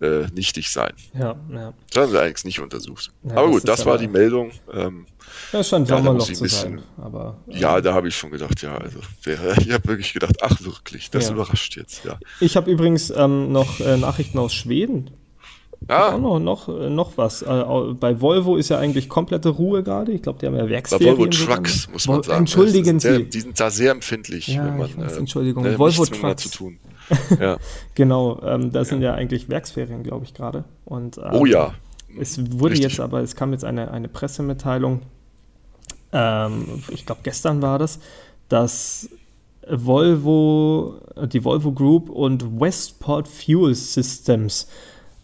äh, 0.00 0.26
nichtig 0.34 0.70
sein. 0.70 0.92
Ja, 1.14 1.36
ja. 1.52 1.74
Das 1.90 2.02
haben 2.02 2.10
sie 2.10 2.20
eigentlich 2.20 2.44
nicht 2.44 2.60
untersucht. 2.60 3.12
Ja, 3.22 3.36
aber 3.36 3.48
gut, 3.48 3.68
das 3.68 3.84
war 3.84 3.98
die 3.98 4.08
Meldung. 4.08 4.52
Ähm, 4.72 5.06
ja, 5.52 5.62
schon 5.62 5.84
ja, 5.84 6.00
da 6.00 6.12
muss 6.12 6.28
ich 6.28 6.38
ein 6.38 6.42
bisschen, 6.42 6.78
sein, 6.78 6.84
aber, 6.96 7.36
äh, 7.48 7.58
ja, 7.58 7.80
da 7.80 7.94
habe 7.94 8.08
ich 8.08 8.16
schon 8.16 8.30
gedacht, 8.30 8.62
ja, 8.62 8.76
also 8.76 8.98
ich 9.26 9.70
habe 9.70 9.88
wirklich 9.88 10.12
gedacht, 10.12 10.36
ach 10.40 10.60
wirklich, 10.62 11.10
das 11.10 11.28
ja. 11.28 11.34
überrascht 11.34 11.76
jetzt, 11.76 12.04
ja. 12.04 12.18
Ich 12.40 12.56
habe 12.56 12.70
übrigens 12.70 13.10
ähm, 13.10 13.52
noch 13.52 13.80
äh, 13.80 13.96
Nachrichten 13.96 14.38
aus 14.38 14.54
Schweden. 14.54 15.10
Ah. 15.88 16.12
Auch 16.14 16.18
noch, 16.18 16.38
noch, 16.38 16.68
äh, 16.68 16.90
noch 16.90 17.16
was. 17.16 17.42
Äh, 17.42 17.64
bei 17.98 18.20
Volvo 18.20 18.56
ist 18.56 18.68
ja 18.68 18.78
eigentlich 18.78 19.08
komplette 19.08 19.48
Ruhe 19.48 19.82
gerade. 19.82 20.12
Ich 20.12 20.22
glaube, 20.22 20.38
die 20.38 20.46
haben 20.46 20.56
ja 20.56 20.68
Werksferien. 20.68 21.16
Bei 21.16 21.18
Volvo 21.18 21.30
Trucks, 21.30 21.88
muss 21.92 22.06
man 22.06 22.22
sagen. 22.22 22.38
Entschuldigen 22.40 23.00
sehr, 23.00 23.16
Sie. 23.16 23.24
Die 23.24 23.40
sind 23.40 23.58
da 23.58 23.70
sehr 23.70 23.92
empfindlich, 23.92 24.48
ja, 24.48 24.64
wenn 24.64 24.78
man. 24.78 24.96
Weiß, 24.96 25.16
Entschuldigung, 25.16 25.64
äh, 25.64 25.78
Volvo 25.78 26.04
Trucks. 26.04 26.42
zu 26.42 26.50
tun. 26.50 26.78
Ja. 27.40 27.58
genau, 27.96 28.40
ähm, 28.44 28.70
da 28.70 28.84
sind 28.84 29.02
ja 29.02 29.14
eigentlich 29.14 29.48
Werksferien, 29.48 30.04
glaube 30.04 30.24
ich, 30.24 30.32
gerade. 30.32 30.62
ähm, 30.88 31.10
oh 31.32 31.44
ja. 31.44 31.74
Es 32.16 32.38
wurde 32.52 32.74
Richtig. 32.74 32.92
jetzt 32.92 33.00
aber, 33.00 33.20
es 33.20 33.34
kam 33.34 33.50
jetzt 33.50 33.64
eine, 33.64 33.90
eine 33.90 34.06
Pressemitteilung, 34.06 35.02
ähm, 36.12 36.82
ich 36.88 37.06
glaube 37.06 37.22
gestern 37.24 37.62
war 37.62 37.78
das, 37.78 37.98
dass 38.48 39.08
Volvo, 39.68 41.00
die 41.32 41.44
Volvo 41.44 41.72
Group 41.72 42.10
und 42.10 42.60
Westport 42.60 43.28
Fuel 43.28 43.74
Systems 43.74 44.66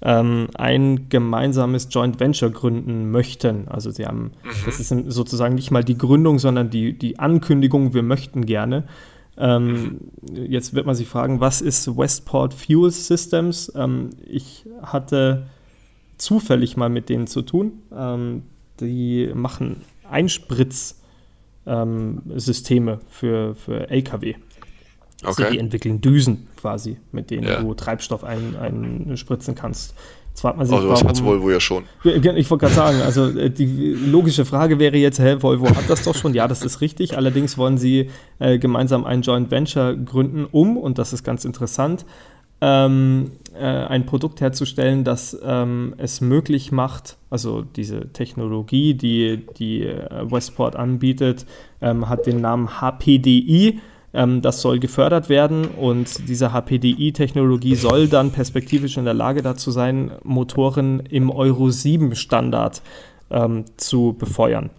ähm, 0.06 0.48
ein 0.54 1.08
gemeinsames 1.08 1.88
Joint 1.90 2.20
Venture 2.20 2.50
gründen 2.50 3.10
möchten. 3.10 3.66
Also 3.66 3.90
sie 3.90 4.06
haben, 4.06 4.30
mhm. 4.44 4.50
das 4.64 4.78
ist 4.78 4.94
sozusagen 5.08 5.56
nicht 5.56 5.72
mal 5.72 5.82
die 5.82 5.98
Gründung, 5.98 6.38
sondern 6.38 6.70
die, 6.70 6.96
die 6.96 7.18
Ankündigung, 7.18 7.92
wir 7.92 8.04
möchten 8.04 8.46
gerne. 8.46 8.84
Ähm, 9.36 9.98
jetzt 10.32 10.74
wird 10.74 10.86
man 10.86 10.94
sich 10.94 11.08
fragen, 11.08 11.40
was 11.40 11.60
ist 11.60 11.96
Westport 11.96 12.54
Fuel 12.54 12.92
Systems? 12.92 13.72
Ähm, 13.74 14.10
ich 14.24 14.64
hatte 14.80 15.48
zufällig 16.18 16.76
mal 16.76 16.88
mit 16.88 17.08
denen 17.08 17.26
zu 17.26 17.42
tun. 17.42 17.72
Ähm, 17.92 18.44
die 18.78 19.32
machen 19.34 19.82
Einspritzsysteme 20.08 22.92
ähm, 22.92 23.00
für, 23.08 23.56
für 23.56 23.90
LKW. 23.90 24.36
Also 25.24 25.42
okay. 25.42 25.52
die 25.52 25.58
entwickeln 25.58 26.00
Düsen 26.00 26.46
quasi, 26.56 26.98
mit 27.12 27.30
denen 27.30 27.46
ja. 27.46 27.60
du 27.60 27.74
Treibstoff 27.74 28.22
einspritzen 28.22 29.54
kannst. 29.54 29.94
Jetzt 30.28 30.42
fragt 30.42 30.58
man 30.58 30.66
sich, 30.66 30.76
also, 30.76 30.90
das 30.90 31.02
hat 31.02 31.24
Volvo 31.24 31.50
ja 31.50 31.60
schon. 31.60 31.84
Ich 32.04 32.50
wollte 32.50 32.66
gerade 32.66 32.74
sagen, 32.74 33.00
also 33.00 33.30
äh, 33.30 33.48
die 33.48 33.94
logische 33.94 34.44
Frage 34.44 34.78
wäre 34.78 34.98
jetzt, 34.98 35.18
hä, 35.18 35.36
Volvo 35.40 35.66
hat 35.74 35.88
das 35.88 36.04
doch 36.04 36.14
schon. 36.14 36.34
Ja, 36.34 36.46
das 36.46 36.62
ist 36.62 36.82
richtig. 36.82 37.16
Allerdings 37.16 37.56
wollen 37.56 37.78
sie 37.78 38.10
äh, 38.38 38.58
gemeinsam 38.58 39.06
ein 39.06 39.22
Joint 39.22 39.50
Venture 39.50 39.96
gründen, 39.96 40.44
um, 40.44 40.76
und 40.76 40.98
das 40.98 41.14
ist 41.14 41.24
ganz 41.24 41.46
interessant, 41.46 42.04
ähm, 42.60 43.32
äh, 43.54 43.64
ein 43.64 44.06
Produkt 44.06 44.40
herzustellen, 44.40 45.04
das 45.04 45.38
ähm, 45.42 45.94
es 45.98 46.20
möglich 46.20 46.72
macht, 46.72 47.16
also 47.30 47.62
diese 47.62 48.12
Technologie, 48.12 48.94
die, 48.94 49.46
die 49.58 49.82
äh, 49.86 50.30
Westport 50.30 50.76
anbietet, 50.76 51.46
ähm, 51.80 52.08
hat 52.08 52.26
den 52.26 52.40
Namen 52.40 52.68
HPDI 52.80 53.80
Ähm, 54.16 54.40
das 54.40 54.62
soll 54.62 54.78
gefördert 54.78 55.28
werden 55.28 55.66
und 55.66 56.26
diese 56.26 56.48
HPDI-Technologie 56.48 57.74
soll 57.74 58.08
dann 58.08 58.30
perspektivisch 58.30 58.96
in 58.96 59.04
der 59.04 59.12
Lage 59.12 59.42
dazu 59.42 59.70
sein, 59.70 60.10
Motoren 60.24 61.00
im 61.00 61.30
Euro 61.30 61.66
7-Standard 61.66 62.80
ähm, 63.30 63.66
zu 63.76 64.16
befeuern. 64.18 64.70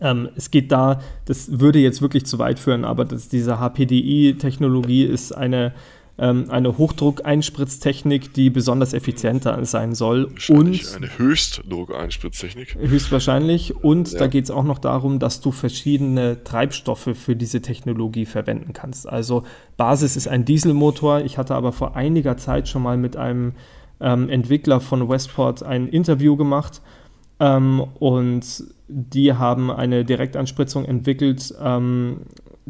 Ähm, 0.00 0.28
es 0.36 0.50
geht 0.50 0.70
da, 0.70 1.00
das 1.24 1.60
würde 1.60 1.78
jetzt 1.78 2.02
wirklich 2.02 2.26
zu 2.26 2.38
weit 2.38 2.58
führen, 2.58 2.84
aber 2.84 3.06
das, 3.06 3.30
diese 3.30 3.56
HPDI-Technologie 3.56 5.04
ist 5.04 5.32
eine 5.32 5.72
ähm, 6.18 6.46
eine 6.50 6.76
Hochdruckeinspritztechnik, 6.76 8.34
die 8.34 8.50
besonders 8.50 8.92
effizienter 8.92 9.64
sein 9.64 9.94
soll. 9.94 10.32
Und 10.48 10.96
eine 10.96 11.18
Höchstdruckeinspritztechnik. 11.18 12.76
Höchstwahrscheinlich. 12.76 13.76
Und 13.76 14.12
ja. 14.12 14.18
da 14.20 14.26
geht 14.26 14.44
es 14.44 14.50
auch 14.50 14.64
noch 14.64 14.78
darum, 14.78 15.18
dass 15.18 15.40
du 15.40 15.52
verschiedene 15.52 16.44
Treibstoffe 16.44 17.10
für 17.14 17.34
diese 17.34 17.62
Technologie 17.62 18.26
verwenden 18.26 18.72
kannst. 18.72 19.08
Also 19.08 19.44
Basis 19.76 20.16
ist 20.16 20.28
ein 20.28 20.44
Dieselmotor. 20.44 21.20
Ich 21.20 21.38
hatte 21.38 21.54
aber 21.54 21.72
vor 21.72 21.96
einiger 21.96 22.36
Zeit 22.36 22.68
schon 22.68 22.82
mal 22.82 22.96
mit 22.96 23.16
einem 23.16 23.52
ähm, 24.00 24.28
Entwickler 24.28 24.80
von 24.80 25.08
Westport 25.08 25.62
ein 25.62 25.88
Interview 25.88 26.36
gemacht. 26.36 26.82
Ähm, 27.40 27.80
und 27.98 28.64
die 28.88 29.32
haben 29.32 29.70
eine 29.70 30.04
Direktanspritzung 30.04 30.84
entwickelt, 30.84 31.54
ähm, 31.62 32.18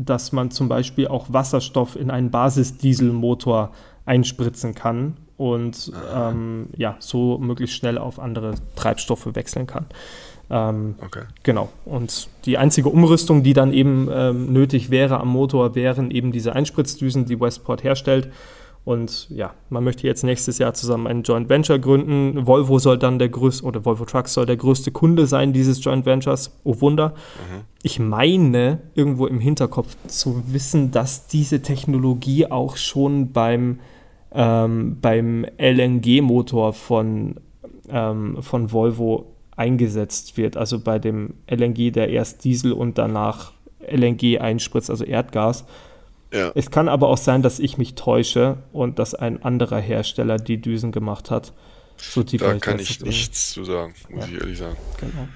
dass 0.05 0.33
man 0.33 0.51
zum 0.51 0.69
Beispiel 0.69 1.09
auch 1.09 1.27
Wasserstoff 1.33 1.97
in 1.97 2.11
einen 2.11 2.31
Basisdieselmotor 2.31 3.71
einspritzen 4.05 4.75
kann 4.75 5.17
und 5.37 5.93
ähm, 6.15 6.69
ja, 6.77 6.97
so 6.99 7.39
möglichst 7.39 7.77
schnell 7.77 7.99
auf 7.99 8.19
andere 8.19 8.55
Treibstoffe 8.77 9.35
wechseln 9.35 9.67
kann. 9.67 9.87
Ähm, 10.51 10.97
okay. 11.05 11.23
Genau. 11.43 11.71
Und 11.85 12.29
die 12.45 12.59
einzige 12.59 12.91
Umrüstung, 12.91 13.43
die 13.43 13.55
dann 13.55 13.73
eben 13.73 14.09
ähm, 14.13 14.53
nötig 14.53 14.91
wäre 14.91 15.19
am 15.19 15.29
Motor, 15.29 15.75
wären 15.75 16.11
eben 16.11 16.31
diese 16.31 16.55
Einspritzdüsen, 16.55 17.25
die 17.25 17.41
Westport 17.41 17.83
herstellt. 17.83 18.29
Und 18.85 19.31
ja, 19.31 19.55
man 19.71 19.85
möchte 19.85 20.07
jetzt 20.09 20.25
nächstes 20.25 20.59
Jahr 20.59 20.75
zusammen 20.75 21.07
ein 21.07 21.23
Joint 21.23 21.49
Venture 21.49 21.79
gründen. 21.79 22.47
Volvo 22.47 22.81
soll 22.81 22.99
dann 22.99 23.21
der 23.21 23.29
größte, 23.29 23.65
oder 23.65 23.85
Volvo 23.85 24.05
Trucks 24.05 24.35
soll 24.35 24.45
der 24.45 24.57
größte 24.57 24.91
Kunde 24.91 25.27
sein 25.27 25.53
dieses 25.53 25.83
Joint 25.85 26.05
Ventures. 26.05 26.59
Oh 26.65 26.81
Wunder. 26.81 27.11
Mhm. 27.11 27.61
Ich 27.85 28.01
meine, 28.01 28.81
irgendwo 28.95 29.27
im 29.27 29.39
Hinterkopf 29.39 29.97
zu 30.09 30.43
wissen, 30.49 30.91
dass 30.91 31.29
diese 31.29 31.63
Technologie 31.63 32.47
auch 32.47 32.77
schon 32.77 33.31
beim, 33.31 33.79
ähm, 34.33 34.99
beim 35.01 35.47
LNG-Motor 35.59 36.73
von, 36.73 37.37
ähm, 37.89 38.39
von 38.43 38.73
Volvo 38.73 39.27
eingesetzt 39.55 40.37
wird. 40.37 40.57
Also 40.57 40.81
bei 40.81 40.99
dem 40.99 41.35
LNG, 41.47 41.93
der 41.93 42.09
erst 42.09 42.43
Diesel 42.43 42.73
und 42.73 42.99
danach 42.99 43.53
LNG 43.81 44.39
einspritzt, 44.41 44.91
also 44.91 45.05
Erdgas. 45.05 45.67
Ja. 46.33 46.53
Es 46.55 46.71
kann 46.71 46.89
aber 46.89 47.09
auch 47.09 47.19
sein, 47.19 47.43
dass 47.43 47.59
ich 47.59 47.79
mich 47.79 47.95
täusche 47.95 48.59
und 48.73 48.99
dass 48.99 49.15
ein 49.15 49.43
anderer 49.43 49.81
Hersteller 49.81 50.39
die 50.39 50.61
Düsen 50.61 50.93
gemacht 50.93 51.31
hat. 51.31 51.53
So 51.99 52.23
tief 52.23 52.41
da 52.41 52.55
kann 52.55 52.79
ich 52.79 53.01
nichts 53.01 53.53
zu 53.53 53.65
sagen, 53.65 53.95
muss 54.09 54.27
ja. 54.27 54.33
ich 54.33 54.41
ehrlich 54.41 54.59
sagen. 54.59 54.77
Genau. 54.99 55.29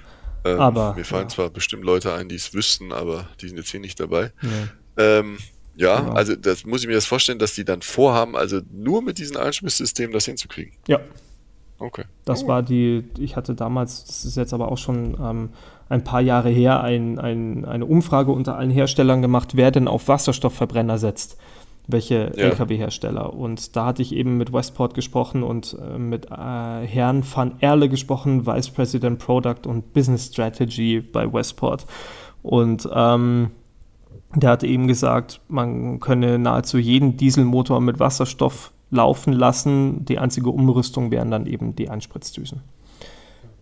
Ähm, 0.45 0.61
aber, 0.61 0.95
mir 0.95 1.05
fallen 1.05 1.25
ja. 1.25 1.29
zwar 1.29 1.51
bestimmt 1.51 1.85
Leute 1.85 2.15
ein, 2.15 2.29
die 2.29 2.37
es 2.37 2.55
wüssten, 2.55 2.93
aber 2.93 3.29
die 3.41 3.49
sind 3.49 3.59
jetzt 3.59 3.71
hier 3.71 3.81
nicht 3.81 4.01
dabei. 4.01 4.33
Ja, 4.43 5.19
ähm, 5.19 5.39
ja 5.75 6.01
genau. 6.01 6.13
also 6.13 6.35
das 6.35 6.65
muss 6.65 6.83
ich 6.83 6.89
mir 6.89 6.95
das 6.95 7.07
vorstellen, 7.07 7.39
dass 7.39 7.55
die 7.55 7.65
dann 7.65 7.83
vorhaben, 7.83 8.37
also 8.37 8.61
nur 8.73 9.03
mit 9.03 9.19
diesem 9.19 9.37
Einschmisssystem 9.37 10.13
das 10.13 10.25
hinzukriegen. 10.25 10.73
Ja. 10.89 11.01
Okay. 11.79 12.05
Das 12.25 12.45
oh. 12.45 12.49
war 12.49 12.63
die, 12.63 13.05
ich 13.19 13.37
hatte 13.37 13.55
damals, 13.55 14.05
das 14.05 14.25
ist 14.25 14.37
jetzt 14.37 14.55
aber 14.55 14.71
auch 14.71 14.79
schon 14.79 15.17
ähm, 15.21 15.51
ein 15.89 16.05
paar 16.05 16.21
Jahre 16.21 16.49
her 16.49 16.83
ein, 16.83 17.19
ein, 17.19 17.65
eine 17.65 17.85
Umfrage 17.85 18.33
unter 18.33 18.57
allen 18.57 18.71
Herstellern 18.71 19.23
gemacht, 19.23 19.57
wer 19.57 19.71
denn 19.71 19.89
auf 19.89 20.09
Wasserstoffverbrenner 20.09 20.99
setzt, 20.99 21.37
welche 21.87 22.33
ja. 22.37 22.47
Lkw-Hersteller. 22.47 23.35
Und 23.35 23.77
da 23.77 23.87
hatte 23.87 24.03
ich 24.03 24.15
eben 24.15 24.39
mit 24.39 24.53
Westport 24.53 24.95
gesprochen 24.95 25.43
und 25.43 25.77
äh, 25.81 25.99
mit 25.99 26.27
äh, 26.31 26.31
Herrn 26.87 27.23
van 27.23 27.57
Erle 27.61 27.89
gesprochen, 27.89 28.47
Vice 28.47 28.71
President 28.71 29.19
Product 29.19 29.67
und 29.67 29.93
Business 29.93 30.27
Strategy 30.27 31.01
bei 31.01 31.31
Westport. 31.33 31.87
Und 32.43 32.89
ähm, 32.93 33.51
der 34.35 34.51
hat 34.51 34.65
eben 34.65 34.87
gesagt, 34.89 35.41
man 35.49 36.01
könne 36.01 36.39
nahezu 36.39 36.79
jeden 36.79 37.17
Dieselmotor 37.17 37.81
mit 37.81 38.01
Wasserstoff 38.01 38.73
laufen 38.91 39.33
lassen. 39.33 40.05
Die 40.05 40.19
einzige 40.19 40.51
Umrüstung 40.51 41.11
wären 41.11 41.31
dann 41.31 41.47
eben 41.47 41.75
die 41.77 41.89
Einspritzdüsen. 41.89 42.63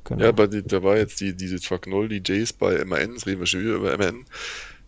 Genau. 0.05 0.25
Ja, 0.25 0.33
bei, 0.33 0.47
da 0.47 0.83
war 0.83 0.97
jetzt 0.97 1.21
die, 1.21 1.35
diese 1.35 1.61
Truck 1.61 1.87
Null 1.87 2.09
DJs 2.09 2.53
bei 2.55 2.85
MAN, 2.85 3.15
das 3.15 3.27
reden 3.27 3.41
wir 3.41 3.47
schon 3.47 3.61
wieder 3.61 3.77
über 3.77 3.97
MAN. 3.97 4.25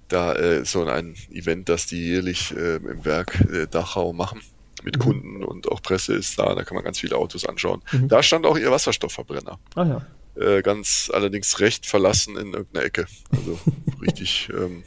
Da 0.08 0.34
äh, 0.34 0.64
so 0.64 0.84
ein 0.84 1.14
Event, 1.30 1.68
das 1.68 1.86
die 1.86 2.06
jährlich 2.06 2.54
äh, 2.54 2.76
im 2.76 3.04
Werk 3.04 3.40
äh, 3.50 3.66
Dachau 3.66 4.12
machen 4.12 4.40
mit 4.84 4.98
mhm. 4.98 5.00
Kunden 5.00 5.44
und 5.44 5.70
auch 5.70 5.82
Presse 5.82 6.14
ist 6.14 6.38
da, 6.38 6.54
da 6.54 6.64
kann 6.64 6.74
man 6.74 6.84
ganz 6.84 7.00
viele 7.00 7.16
Autos 7.16 7.46
anschauen. 7.46 7.82
Mhm. 7.92 8.08
Da 8.08 8.22
stand 8.22 8.46
auch 8.46 8.58
ihr 8.58 8.70
Wasserstoffverbrenner. 8.70 9.58
Ah 9.74 9.84
ja. 9.84 10.06
Äh, 10.40 10.62
ganz 10.62 11.10
allerdings 11.12 11.60
recht 11.60 11.86
verlassen 11.86 12.36
in 12.36 12.52
irgendeiner 12.52 12.84
Ecke. 12.84 13.06
Also 13.30 13.58
richtig, 14.02 14.50
ähm, 14.52 14.84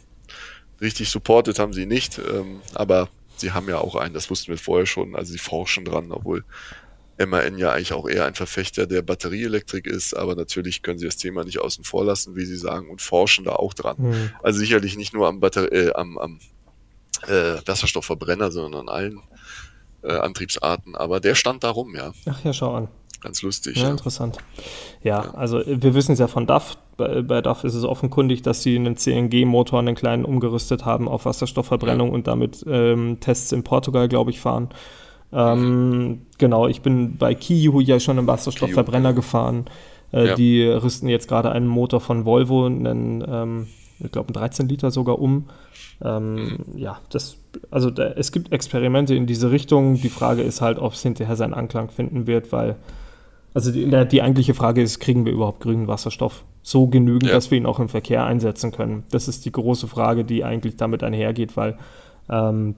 richtig 0.79 1.09
supported 1.09 1.57
haben 1.57 1.73
sie 1.73 1.87
nicht, 1.87 2.19
ähm, 2.19 2.61
aber 2.75 3.09
sie 3.39 3.51
haben 3.51 3.67
ja 3.69 3.79
auch 3.79 3.95
einen, 3.95 4.13
das 4.13 4.29
wussten 4.29 4.47
wir 4.51 4.57
vorher 4.57 4.85
schon, 4.85 5.15
also 5.15 5.31
sie 5.31 5.37
forschen 5.37 5.85
dran, 5.85 6.11
obwohl 6.11 6.43
MAN 7.17 7.57
ja 7.57 7.71
eigentlich 7.71 7.93
auch 7.93 8.07
eher 8.07 8.25
ein 8.25 8.35
Verfechter 8.35 8.87
der 8.87 9.01
Batterieelektrik 9.01 9.87
ist, 9.87 10.13
aber 10.13 10.35
natürlich 10.35 10.81
können 10.81 10.99
sie 10.99 11.05
das 11.05 11.17
Thema 11.17 11.43
nicht 11.43 11.59
außen 11.59 11.83
vor 11.83 12.05
lassen, 12.05 12.35
wie 12.35 12.45
sie 12.45 12.55
sagen, 12.55 12.89
und 12.89 13.01
forschen 13.01 13.43
da 13.43 13.53
auch 13.53 13.73
dran. 13.73 13.95
Mhm. 13.99 14.31
Also 14.41 14.59
sicherlich 14.59 14.95
nicht 14.95 15.13
nur 15.13 15.27
am, 15.27 15.39
Batter 15.39 15.71
äh, 15.71 15.91
am, 15.93 16.17
am 16.17 16.39
äh, 17.27 17.55
Wasserstoffverbrenner, 17.65 18.51
sondern 18.51 18.87
an 18.87 18.89
allen 18.89 19.19
äh, 20.01 20.13
Antriebsarten, 20.13 20.95
aber 20.95 21.19
der 21.19 21.35
stand 21.35 21.63
da 21.63 21.71
rum, 21.71 21.93
ja. 21.95 22.13
Ach 22.25 22.43
ja, 22.43 22.53
schau 22.53 22.73
an. 22.73 22.87
Ganz 23.21 23.41
lustig. 23.41 23.75
Ja, 23.75 23.83
ja. 23.83 23.89
interessant. 23.89 24.37
Ja, 25.03 25.23
ja, 25.23 25.33
also 25.33 25.61
wir 25.65 25.93
wissen 25.93 26.13
es 26.13 26.19
ja 26.19 26.27
von 26.27 26.47
DAF. 26.47 26.77
Bei, 26.99 27.21
bei 27.21 27.41
DAF 27.41 27.63
ist 27.63 27.75
es 27.75 27.85
offenkundig, 27.85 28.41
dass 28.41 28.61
sie 28.61 28.75
einen 28.75 28.97
CNG-Motor, 28.97 29.79
einen 29.79 29.95
kleinen 29.95 30.25
umgerüstet 30.25 30.83
haben 30.83 31.07
auf 31.07 31.25
Wasserstoffverbrennung 31.25 32.09
ja. 32.09 32.13
und 32.13 32.27
damit 32.27 32.65
ähm, 32.69 33.19
Tests 33.21 33.53
in 33.53 33.63
Portugal, 33.63 34.09
glaube 34.09 34.31
ich, 34.31 34.41
fahren. 34.41 34.67
Ähm, 35.31 36.23
genau, 36.37 36.67
ich 36.67 36.81
bin 36.81 37.17
bei 37.17 37.33
Kiyu 37.35 37.79
ja 37.79 37.99
schon 37.99 38.17
im 38.17 38.27
Wasserstoffverbrenner 38.27 39.13
gefahren. 39.13 39.65
Äh, 40.11 40.27
ja. 40.27 40.35
Die 40.35 40.63
rüsten 40.63 41.07
jetzt 41.07 41.27
gerade 41.27 41.51
einen 41.51 41.67
Motor 41.67 42.01
von 42.01 42.25
Volvo, 42.25 42.65
einen, 42.65 43.23
ähm, 43.27 43.67
ich 43.99 44.11
glaube, 44.11 44.27
einen 44.27 44.33
13 44.33 44.67
Liter 44.67 44.91
sogar 44.91 45.19
um. 45.19 45.45
Ähm, 46.03 46.33
mhm. 46.33 46.57
Ja, 46.75 46.99
das, 47.11 47.37
also 47.71 47.91
da, 47.91 48.07
es 48.07 48.31
gibt 48.31 48.51
Experimente 48.51 49.15
in 49.15 49.25
diese 49.25 49.51
Richtung. 49.51 49.95
Die 49.95 50.09
Frage 50.09 50.41
ist 50.41 50.61
halt, 50.61 50.79
ob 50.79 50.93
es 50.93 51.01
hinterher 51.01 51.35
seinen 51.35 51.53
Anklang 51.53 51.89
finden 51.89 52.27
wird, 52.27 52.51
weil, 52.51 52.75
also 53.53 53.71
die, 53.71 53.89
die 54.07 54.21
eigentliche 54.21 54.53
Frage 54.53 54.81
ist, 54.81 54.99
kriegen 54.99 55.25
wir 55.25 55.31
überhaupt 55.31 55.61
grünen 55.61 55.87
Wasserstoff? 55.87 56.43
So 56.61 56.87
genügend, 56.87 57.27
ja. 57.27 57.33
dass 57.33 57.51
wir 57.51 57.57
ihn 57.57 57.65
auch 57.65 57.79
im 57.79 57.89
Verkehr 57.89 58.25
einsetzen 58.25 58.71
können. 58.71 59.03
Das 59.11 59.27
ist 59.27 59.45
die 59.45 59.51
große 59.51 59.87
Frage, 59.87 60.25
die 60.25 60.43
eigentlich 60.43 60.75
damit 60.75 61.03
einhergeht, 61.03 61.55
weil 61.57 61.77
ähm, 62.29 62.75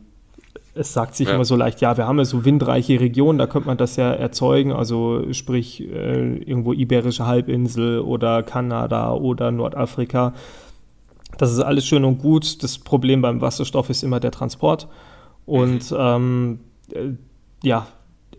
es 0.73 0.93
sagt 0.93 1.15
sich 1.15 1.27
ja. 1.27 1.35
immer 1.35 1.45
so 1.45 1.55
leicht, 1.55 1.81
ja, 1.81 1.97
wir 1.97 2.07
haben 2.07 2.17
ja 2.17 2.25
so 2.25 2.45
windreiche 2.45 2.99
Regionen, 2.99 3.37
da 3.37 3.47
könnte 3.47 3.67
man 3.67 3.77
das 3.77 3.95
ja 3.97 4.11
erzeugen, 4.11 4.71
also 4.71 5.33
sprich 5.33 5.81
äh, 5.81 6.37
irgendwo 6.37 6.73
Iberische 6.73 7.25
Halbinsel 7.25 7.99
oder 7.99 8.43
Kanada 8.43 9.13
oder 9.13 9.51
Nordafrika. 9.51 10.33
Das 11.37 11.51
ist 11.51 11.59
alles 11.59 11.85
schön 11.85 12.05
und 12.05 12.19
gut. 12.19 12.61
Das 12.63 12.77
Problem 12.77 13.21
beim 13.21 13.41
Wasserstoff 13.41 13.89
ist 13.89 14.03
immer 14.03 14.19
der 14.19 14.31
Transport. 14.31 14.87
Und 15.45 15.91
mhm. 15.91 15.97
ähm, 15.99 16.59
äh, 16.93 17.09
ja, 17.63 17.87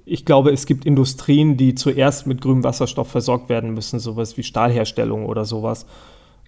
ich 0.05 0.25
glaube, 0.25 0.51
es 0.51 0.67
gibt 0.67 0.85
Industrien, 0.85 1.57
die 1.57 1.75
zuerst 1.75 2.27
mit 2.27 2.41
grünem 2.41 2.65
Wasserstoff 2.65 3.09
versorgt 3.09 3.49
werden 3.49 3.75
müssen, 3.75 3.99
sowas 3.99 4.37
wie 4.37 4.43
Stahlherstellung 4.43 5.27
oder 5.27 5.45
sowas. 5.45 5.87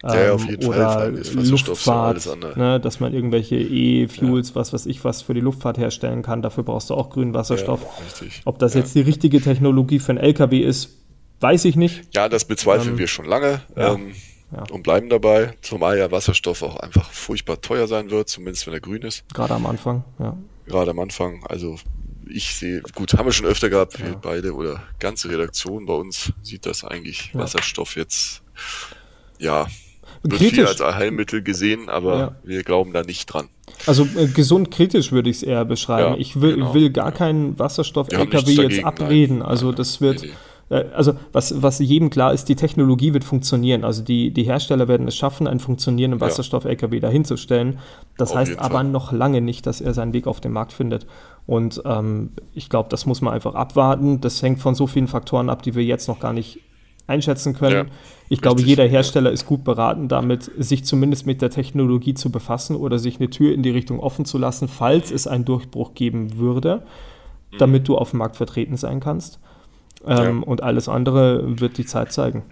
Ja, 0.03 0.23
ja, 0.23 0.33
auf 0.33 0.45
jeden 0.45 0.65
oder 0.67 0.91
Fall. 0.91 1.21
Luftfahrt, 1.33 2.57
ne, 2.57 2.79
dass 2.79 2.99
man 2.99 3.13
irgendwelche 3.13 3.55
E-Fuels, 3.55 4.49
ja. 4.49 4.55
was 4.55 4.73
weiß 4.73 4.85
ich, 4.87 5.03
was 5.03 5.21
für 5.21 5.33
die 5.33 5.39
Luftfahrt 5.39 5.77
herstellen 5.77 6.21
kann. 6.21 6.41
Dafür 6.41 6.63
brauchst 6.63 6.89
du 6.89 6.95
auch 6.95 7.09
grünen 7.09 7.33
Wasserstoff. 7.33 7.81
Ja, 7.81 8.27
Ob 8.43 8.59
das 8.59 8.73
jetzt 8.73 8.93
die 8.93 9.01
richtige 9.01 9.41
Technologie 9.41 9.99
für 9.99 10.11
einen 10.11 10.19
LKW 10.19 10.59
ist, 10.59 10.97
weiß 11.39 11.65
ich 11.65 11.75
nicht. 11.75 12.13
Ja, 12.13 12.29
das 12.29 12.45
bezweifeln 12.45 12.91
ähm, 12.91 12.97
wir 12.99 13.07
schon 13.07 13.25
lange 13.25 13.61
ähm, 13.77 14.13
und 14.69 14.83
bleiben 14.83 15.09
dabei. 15.09 15.53
Zumal 15.61 15.97
ja 15.97 16.11
Wasserstoff 16.11 16.61
auch 16.61 16.77
einfach 16.77 17.09
furchtbar 17.11 17.61
teuer 17.61 17.87
sein 17.87 18.11
wird, 18.11 18.29
zumindest 18.29 18.67
wenn 18.67 18.73
er 18.73 18.81
grün 18.81 19.01
ist. 19.01 19.23
Gerade 19.33 19.55
am 19.55 19.65
Anfang, 19.65 20.03
ja. 20.19 20.37
Gerade 20.67 20.91
am 20.91 20.99
Anfang. 20.99 21.43
Also 21.47 21.77
ich 22.29 22.55
sehe, 22.55 22.81
gut, 22.93 23.13
haben 23.13 23.25
wir 23.25 23.31
schon 23.31 23.45
öfter 23.45 23.69
gehabt, 23.69 23.99
wir 23.99 24.15
beide 24.15 24.53
oder 24.53 24.83
ganze 24.99 25.29
Redaktion 25.29 25.85
bei 25.85 25.93
uns 25.93 26.33
sieht 26.41 26.65
das 26.65 26.83
eigentlich 26.83 27.31
Wasserstoff 27.33 27.95
jetzt 27.95 28.41
ja, 29.39 29.67
wird 30.23 30.39
kritisch. 30.39 30.55
viel 30.55 30.65
als 30.67 30.79
Heilmittel 30.81 31.41
gesehen, 31.43 31.89
aber 31.89 32.17
ja. 32.17 32.35
wir 32.43 32.63
glauben 32.63 32.93
da 32.93 33.03
nicht 33.03 33.25
dran. 33.27 33.47
Also 33.85 34.07
äh, 34.17 34.27
gesund 34.27 34.71
kritisch 34.71 35.11
würde 35.11 35.29
ich 35.29 35.37
es 35.37 35.43
eher 35.43 35.65
beschreiben. 35.65 36.13
Ja, 36.13 36.17
ich 36.17 36.41
will, 36.41 36.55
genau. 36.55 36.73
will 36.73 36.89
gar 36.89 37.11
keinen 37.11 37.57
Wasserstoff-LKW 37.59 38.51
jetzt 38.53 38.83
abreden. 38.83 39.39
Nein. 39.39 39.47
Also 39.47 39.71
das 39.71 40.01
wird, 40.01 40.21
nee, 40.21 40.31
nee. 40.69 40.77
äh, 40.77 40.85
also 40.93 41.13
was, 41.31 41.61
was 41.61 41.79
jedem 41.79 42.09
klar 42.09 42.33
ist, 42.33 42.45
die 42.45 42.55
Technologie 42.55 43.13
wird 43.13 43.23
funktionieren. 43.23 43.83
Also 43.83 44.01
die, 44.01 44.31
die 44.31 44.43
Hersteller 44.43 44.87
werden 44.87 45.07
es 45.07 45.15
schaffen, 45.15 45.47
einen 45.47 45.59
funktionierenden 45.59 46.21
Wasserstoff-LKW 46.21 46.99
dahinzustellen. 46.99 47.79
Das 48.17 48.31
auf 48.31 48.37
heißt 48.37 48.59
aber 48.59 48.75
Fall. 48.75 48.83
noch 48.85 49.11
lange 49.11 49.41
nicht, 49.41 49.67
dass 49.67 49.81
er 49.81 49.93
seinen 49.93 50.13
Weg 50.13 50.27
auf 50.27 50.41
den 50.41 50.53
Markt 50.53 50.73
findet. 50.73 51.05
Und 51.47 51.81
ähm, 51.85 52.31
ich 52.53 52.69
glaube, 52.69 52.89
das 52.89 53.05
muss 53.05 53.21
man 53.21 53.33
einfach 53.33 53.53
abwarten. 53.53 54.19
Das 54.21 54.41
hängt 54.41 54.59
von 54.59 54.75
so 54.75 54.87
vielen 54.87 55.07
Faktoren 55.07 55.49
ab, 55.49 55.61
die 55.61 55.75
wir 55.75 55.83
jetzt 55.83 56.07
noch 56.07 56.19
gar 56.19 56.33
nicht 56.33 56.59
einschätzen 57.07 57.53
können. 57.53 57.87
Ja, 57.87 57.93
ich 58.25 58.31
richtig, 58.31 58.41
glaube, 58.41 58.61
jeder 58.61 58.85
Hersteller 58.85 59.29
ja. 59.29 59.33
ist 59.33 59.45
gut 59.45 59.63
beraten, 59.63 60.07
damit 60.07 60.51
sich 60.57 60.85
zumindest 60.85 61.27
mit 61.27 61.41
der 61.41 61.51
Technologie 61.51 62.15
zu 62.15 62.31
befassen 62.31 62.75
oder 62.75 62.97
sich 62.97 63.19
eine 63.19 63.29
Tür 63.29 63.53
in 63.53 63.61
die 63.61 63.69
Richtung 63.69 63.99
offen 63.99 64.25
zu 64.25 64.37
lassen, 64.39 64.67
falls 64.67 65.11
es 65.11 65.27
einen 65.27 65.45
Durchbruch 65.45 65.93
geben 65.93 66.37
würde, 66.37 66.77
mhm. 67.51 67.57
damit 67.59 67.87
du 67.87 67.97
auf 67.97 68.09
dem 68.09 68.19
Markt 68.19 68.37
vertreten 68.37 68.77
sein 68.77 68.99
kannst. 68.99 69.39
Ähm, 70.07 70.39
ja. 70.41 70.47
Und 70.47 70.63
alles 70.63 70.89
andere 70.89 71.59
wird 71.59 71.77
die 71.77 71.85
Zeit 71.85 72.11
zeigen. 72.11 72.43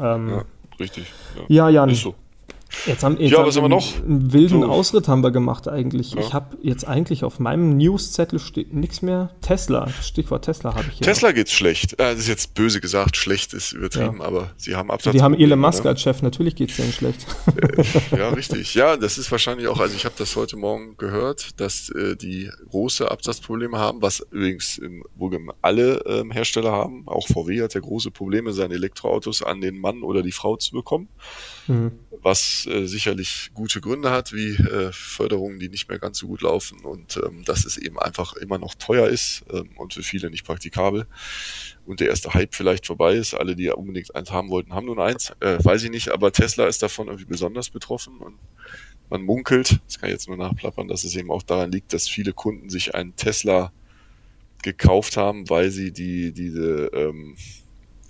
Ähm, 0.00 0.28
ja, 0.30 0.44
richtig. 0.78 1.12
Ja, 1.48 1.68
Jan. 1.68 1.88
Ist 1.88 2.02
so. 2.02 2.14
Jetzt 2.84 3.02
haben, 3.04 3.18
jetzt 3.18 3.30
ja, 3.30 3.44
was 3.46 3.56
haben 3.56 3.64
wir 3.64 3.68
noch? 3.68 3.96
Einen 3.96 4.32
wilden 4.32 4.62
so. 4.62 4.68
Ausritt 4.68 5.08
haben 5.08 5.22
wir 5.22 5.30
gemacht 5.30 5.68
eigentlich. 5.68 6.12
Ja. 6.12 6.20
Ich 6.20 6.34
habe 6.34 6.56
jetzt 6.62 6.86
eigentlich 6.86 7.24
auf 7.24 7.38
meinem 7.38 7.76
Newszettel 7.76 8.38
steht 8.38 8.74
nichts 8.74 9.02
mehr. 9.02 9.30
Tesla, 9.40 9.88
Stichwort 10.02 10.44
Tesla 10.44 10.74
habe 10.74 10.84
ich 10.88 10.98
hier. 10.98 11.06
Tesla 11.06 11.28
noch. 11.28 11.34
geht's 11.34 11.52
schlecht. 11.52 11.94
Äh, 11.94 12.12
das 12.12 12.20
ist 12.20 12.28
jetzt 12.28 12.54
böse 12.54 12.80
gesagt, 12.80 13.16
schlecht 13.16 13.54
ist 13.54 13.72
übertrieben, 13.72 14.18
ja. 14.18 14.24
aber 14.24 14.50
sie 14.56 14.74
haben 14.74 14.90
Absatz. 14.90 15.12
Die 15.12 15.22
haben 15.22 15.34
Elon 15.34 15.58
Musk 15.58 15.84
ne? 15.84 15.90
als 15.90 16.02
Chef, 16.02 16.22
natürlich 16.22 16.56
geht 16.56 16.70
es 16.70 16.76
denen 16.76 16.92
schlecht. 16.92 17.26
Äh, 17.56 18.18
ja, 18.18 18.28
richtig. 18.30 18.74
Ja, 18.74 18.96
das 18.96 19.18
ist 19.18 19.30
wahrscheinlich 19.30 19.68
auch, 19.68 19.78
also 19.80 19.94
ich 19.94 20.04
habe 20.04 20.14
das 20.18 20.34
heute 20.36 20.56
Morgen 20.56 20.96
gehört, 20.96 21.60
dass 21.60 21.88
äh, 21.90 22.16
die 22.16 22.50
große 22.70 23.10
Absatzprobleme 23.10 23.78
haben, 23.78 24.02
was 24.02 24.20
übrigens 24.30 24.78
im, 24.78 25.04
alle 25.62 26.02
ähm, 26.06 26.30
Hersteller 26.30 26.72
haben. 26.72 27.04
Auch 27.06 27.26
VW 27.28 27.62
hat 27.62 27.74
ja 27.74 27.80
große 27.80 28.10
Probleme, 28.10 28.52
seine 28.52 28.74
Elektroautos 28.74 29.42
an 29.42 29.60
den 29.60 29.78
Mann 29.78 30.02
oder 30.02 30.22
die 30.22 30.32
Frau 30.32 30.56
zu 30.56 30.72
bekommen. 30.72 31.08
Mhm. 31.66 31.92
Was 32.22 32.55
äh, 32.64 32.86
sicherlich 32.86 33.50
gute 33.52 33.80
Gründe 33.80 34.10
hat, 34.10 34.32
wie 34.32 34.54
äh, 34.54 34.92
Förderungen, 34.92 35.58
die 35.58 35.68
nicht 35.68 35.88
mehr 35.88 35.98
ganz 35.98 36.18
so 36.18 36.28
gut 36.28 36.40
laufen 36.40 36.80
und 36.84 37.18
ähm, 37.18 37.44
dass 37.44 37.66
es 37.66 37.76
eben 37.76 37.98
einfach 37.98 38.34
immer 38.34 38.56
noch 38.58 38.74
teuer 38.74 39.08
ist 39.08 39.44
ähm, 39.52 39.70
und 39.76 39.92
für 39.92 40.02
viele 40.02 40.30
nicht 40.30 40.46
praktikabel. 40.46 41.06
Und 41.84 42.00
der 42.00 42.08
erste 42.08 42.32
Hype 42.32 42.54
vielleicht 42.54 42.86
vorbei 42.86 43.14
ist. 43.14 43.34
Alle, 43.34 43.54
die 43.56 43.68
unbedingt 43.68 44.14
eins 44.14 44.30
haben 44.30 44.48
wollten, 44.48 44.72
haben 44.72 44.86
nun 44.86 45.00
eins. 45.00 45.32
Äh, 45.40 45.58
weiß 45.62 45.82
ich 45.82 45.90
nicht, 45.90 46.08
aber 46.10 46.32
Tesla 46.32 46.66
ist 46.66 46.82
davon 46.82 47.08
irgendwie 47.08 47.26
besonders 47.26 47.68
betroffen 47.68 48.18
und 48.18 48.38
man 49.10 49.22
munkelt, 49.22 49.80
das 49.86 49.98
kann 49.98 50.08
ich 50.08 50.14
jetzt 50.14 50.28
nur 50.28 50.36
nachplappern, 50.36 50.88
dass 50.88 51.04
es 51.04 51.14
eben 51.14 51.30
auch 51.30 51.42
daran 51.42 51.70
liegt, 51.70 51.92
dass 51.92 52.08
viele 52.08 52.32
Kunden 52.32 52.70
sich 52.70 52.94
einen 52.94 53.14
Tesla 53.16 53.72
gekauft 54.62 55.16
haben, 55.16 55.48
weil 55.48 55.70
sie 55.70 55.92
die, 55.92 56.32
diese 56.32 56.90
ähm, 56.92 57.36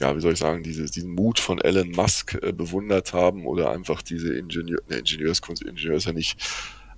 ja, 0.01 0.15
wie 0.15 0.21
soll 0.21 0.35
ich 0.35 0.39
sagen, 0.39 0.63
diese, 0.63 0.85
diesen 0.87 1.15
Mut 1.15 1.39
von 1.39 1.61
Elon 1.61 1.91
Musk 1.91 2.39
äh, 2.43 2.53
bewundert 2.53 3.13
haben 3.13 3.47
oder 3.47 3.71
einfach 3.71 4.03
diese 4.03 4.35
Ingenieur, 4.37 4.81
ne, 4.89 4.99
Ingenieurskunst, 4.99 5.63
Ingenieur 5.63 5.97
ist 5.97 6.07
ja 6.07 6.13
nicht, 6.13 6.39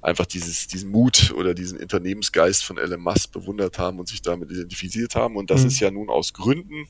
einfach 0.00 0.26
dieses, 0.26 0.66
diesen 0.68 0.90
Mut 0.90 1.32
oder 1.36 1.54
diesen 1.54 1.78
Unternehmensgeist 1.78 2.64
von 2.64 2.78
Elon 2.78 3.00
Musk 3.00 3.32
bewundert 3.32 3.78
haben 3.78 3.98
und 3.98 4.08
sich 4.08 4.22
damit 4.22 4.50
identifiziert 4.50 5.14
haben. 5.14 5.36
Und 5.36 5.50
das 5.50 5.62
mhm. 5.62 5.68
ist 5.68 5.80
ja 5.80 5.90
nun 5.90 6.08
aus 6.08 6.32
Gründen 6.32 6.86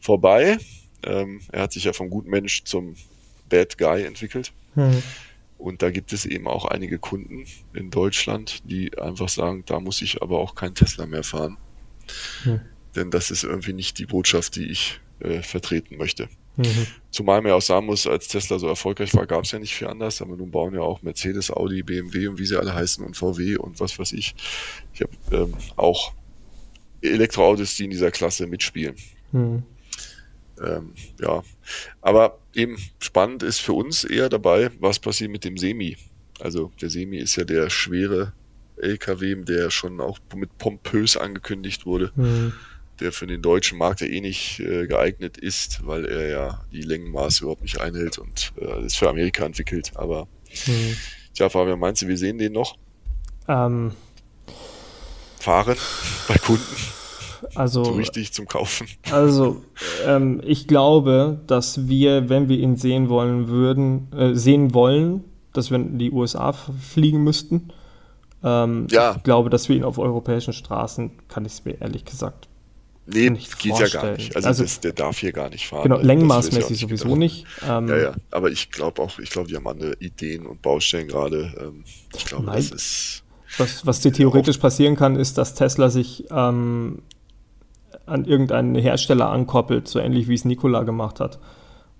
vorbei. 0.00 0.58
Ähm, 1.04 1.40
er 1.50 1.62
hat 1.62 1.72
sich 1.72 1.84
ja 1.84 1.92
vom 1.92 2.10
guten 2.10 2.30
Mensch 2.30 2.64
zum 2.64 2.96
Bad 3.48 3.78
Guy 3.78 4.04
entwickelt. 4.04 4.52
Mhm. 4.74 5.02
Und 5.58 5.82
da 5.82 5.90
gibt 5.90 6.12
es 6.12 6.26
eben 6.26 6.48
auch 6.48 6.64
einige 6.64 6.98
Kunden 6.98 7.44
in 7.72 7.90
Deutschland, 7.90 8.68
die 8.68 8.98
einfach 8.98 9.28
sagen, 9.28 9.62
da 9.66 9.78
muss 9.78 10.02
ich 10.02 10.20
aber 10.20 10.40
auch 10.40 10.56
kein 10.56 10.74
Tesla 10.74 11.06
mehr 11.06 11.22
fahren. 11.22 11.56
Mhm. 12.44 12.60
Denn 12.96 13.10
das 13.10 13.30
ist 13.30 13.44
irgendwie 13.44 13.72
nicht 13.72 13.98
die 13.98 14.06
Botschaft, 14.06 14.56
die 14.56 14.66
ich 14.66 15.00
äh, 15.22 15.42
vertreten 15.42 15.96
möchte. 15.96 16.28
Mhm. 16.56 16.86
Zumal 17.10 17.40
man 17.40 17.50
ja 17.50 17.54
auch 17.56 17.62
sagen 17.62 17.86
muss, 17.86 18.06
als 18.06 18.28
Tesla 18.28 18.58
so 18.58 18.68
erfolgreich 18.68 19.14
war, 19.14 19.26
gab 19.26 19.44
es 19.44 19.52
ja 19.52 19.58
nicht 19.58 19.74
viel 19.74 19.86
anders, 19.86 20.20
aber 20.20 20.36
nun 20.36 20.50
bauen 20.50 20.74
ja 20.74 20.80
auch 20.80 21.00
Mercedes, 21.02 21.50
Audi, 21.50 21.82
BMW 21.82 22.28
und 22.28 22.38
wie 22.38 22.44
sie 22.44 22.58
alle 22.58 22.74
heißen 22.74 23.04
und 23.04 23.16
VW 23.16 23.56
und 23.56 23.80
was 23.80 23.98
weiß 23.98 24.12
ich. 24.12 24.34
Ich 24.92 25.00
habe 25.00 25.12
ähm, 25.30 25.54
auch 25.76 26.12
Elektroautos, 27.00 27.76
die 27.76 27.84
in 27.84 27.90
dieser 27.90 28.10
Klasse 28.10 28.46
mitspielen. 28.46 28.96
Mhm. 29.32 29.62
Ähm, 30.62 30.92
ja, 31.20 31.42
aber 32.02 32.38
eben 32.54 32.76
spannend 32.98 33.42
ist 33.42 33.60
für 33.60 33.72
uns 33.72 34.04
eher 34.04 34.28
dabei, 34.28 34.70
was 34.78 34.98
passiert 34.98 35.30
mit 35.30 35.44
dem 35.44 35.56
Semi. 35.56 35.96
Also 36.38 36.70
der 36.80 36.90
Semi 36.90 37.18
ist 37.18 37.36
ja 37.36 37.44
der 37.44 37.70
schwere 37.70 38.32
LKW, 38.76 39.36
der 39.36 39.70
schon 39.70 40.00
auch 40.00 40.18
mit 40.34 40.58
pompös 40.58 41.16
angekündigt 41.16 41.86
wurde. 41.86 42.12
Mhm 42.14 42.52
der 43.02 43.12
für 43.12 43.26
den 43.26 43.42
deutschen 43.42 43.78
Markt 43.78 44.00
ja 44.00 44.06
eh 44.06 44.20
nicht 44.20 44.60
äh, 44.60 44.86
geeignet 44.86 45.36
ist, 45.36 45.86
weil 45.86 46.04
er 46.04 46.28
ja 46.28 46.60
die 46.72 46.82
Längenmaße 46.82 47.44
überhaupt 47.44 47.62
nicht 47.62 47.80
einhält 47.80 48.18
und 48.18 48.52
äh, 48.60 48.86
ist 48.86 48.96
für 48.96 49.08
Amerika 49.08 49.44
entwickelt. 49.44 49.92
Aber 49.94 50.28
hm. 50.64 50.96
tja, 51.34 51.48
Fabian, 51.48 51.78
meinst 51.78 52.02
du, 52.02 52.08
wir 52.08 52.16
sehen 52.16 52.38
den 52.38 52.52
noch? 52.52 52.76
Ähm, 53.48 53.92
Fahren 55.40 55.76
bei 56.28 56.36
Kunden? 56.36 56.76
Also, 57.56 57.84
so 57.84 57.92
richtig 57.92 58.32
zum 58.32 58.46
Kaufen. 58.46 58.86
Also, 59.10 59.62
ähm, 60.06 60.40
ich 60.44 60.68
glaube, 60.68 61.40
dass 61.48 61.88
wir, 61.88 62.28
wenn 62.28 62.48
wir 62.48 62.56
ihn 62.56 62.76
sehen 62.76 63.08
wollen 63.08 63.48
würden, 63.48 64.12
äh, 64.12 64.34
sehen 64.34 64.74
wollen, 64.74 65.24
dass 65.52 65.70
wir 65.70 65.76
in 65.76 65.98
die 65.98 66.12
USA 66.12 66.52
fliegen 66.52 67.24
müssten. 67.24 67.72
Ähm, 68.44 68.86
ja. 68.90 69.16
Ich 69.16 69.24
glaube, 69.24 69.50
dass 69.50 69.68
wir 69.68 69.76
ihn 69.76 69.84
auf 69.84 69.98
europäischen 69.98 70.52
Straßen, 70.52 71.10
kann 71.28 71.44
ich 71.44 71.52
es 71.52 71.64
mir 71.64 71.80
ehrlich 71.80 72.04
gesagt 72.04 72.48
Nee, 73.04 73.30
geht 73.30 73.40
vorstellen. 73.40 73.90
ja 73.92 74.00
gar 74.00 74.16
nicht. 74.16 74.36
Also, 74.36 74.48
also 74.48 74.62
das, 74.62 74.80
der 74.80 74.92
darf 74.92 75.18
hier 75.18 75.32
gar 75.32 75.50
nicht 75.50 75.66
fahren. 75.66 75.82
Genau, 75.82 75.98
längenmaßmäßig 75.98 76.78
sowieso 76.78 77.04
genau. 77.04 77.16
nicht. 77.16 77.46
Ähm, 77.68 77.88
ja, 77.88 77.98
ja, 77.98 78.14
aber 78.30 78.50
ich 78.50 78.70
glaube 78.70 79.02
auch, 79.02 79.18
ich 79.18 79.30
glaube, 79.30 79.48
die 79.48 79.56
haben 79.56 79.66
andere 79.66 79.94
Ideen 79.98 80.46
und 80.46 80.62
Baustellen 80.62 81.08
gerade. 81.08 81.52
Ähm, 81.60 81.84
ich 82.14 82.24
glaube, 82.24 82.46
das 82.46 82.70
ist. 82.70 83.24
Was, 83.58 83.84
was 83.84 84.00
dir 84.00 84.12
theoretisch 84.12 84.56
passieren 84.56 84.96
kann, 84.96 85.16
ist, 85.16 85.36
dass 85.36 85.54
Tesla 85.54 85.90
sich 85.90 86.24
ähm, 86.30 87.02
an 88.06 88.24
irgendeinen 88.24 88.76
Hersteller 88.76 89.28
ankoppelt, 89.30 89.88
so 89.88 89.98
ähnlich 89.98 90.28
wie 90.28 90.34
es 90.34 90.44
Nikola 90.44 90.84
gemacht 90.84 91.20
hat. 91.20 91.38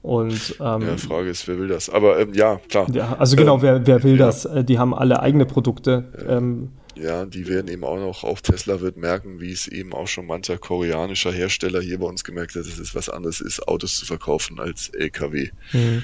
Und, 0.03 0.57
ähm, 0.61 0.83
ja, 0.83 0.97
Frage 0.97 1.31
ist, 1.31 1.47
wer 1.47 1.59
will 1.59 1.69
das? 1.69 1.89
Aber 1.89 2.19
ähm, 2.19 2.35
ja, 2.35 2.61
klar. 2.69 2.89
Ja, 2.93 3.17
also 3.19 3.37
genau, 3.37 3.57
ähm, 3.57 3.63
wer, 3.63 3.87
wer 3.87 4.03
will 4.03 4.19
ja. 4.19 4.27
das? 4.27 4.45
Äh, 4.45 4.65
die 4.65 4.79
haben 4.79 4.95
alle 4.95 5.21
eigene 5.21 5.47
Produkte. 5.47 6.05
Ja. 6.19 6.39
Ähm, 6.39 6.71
ja, 6.95 7.25
die 7.25 7.47
werden 7.47 7.69
eben 7.69 7.85
auch 7.85 7.97
noch, 7.97 8.25
auch 8.25 8.41
Tesla 8.41 8.81
wird 8.81 8.97
merken, 8.97 9.41
wie 9.41 9.53
es 9.53 9.67
eben 9.67 9.95
auch 9.95 10.09
schon 10.09 10.27
mancher 10.27 10.59
koreanischer 10.59 11.33
Hersteller 11.33 11.81
hier 11.81 11.99
bei 11.99 12.07
uns 12.07 12.23
gemerkt 12.23 12.55
hat, 12.55 12.67
dass 12.67 12.79
es 12.79 12.95
was 12.95 13.09
anderes 13.09 13.41
ist, 13.41 13.67
Autos 13.67 13.97
zu 13.97 14.05
verkaufen 14.05 14.61
als 14.61 14.89
LKW. 14.91 15.51
Mhm. 15.73 16.03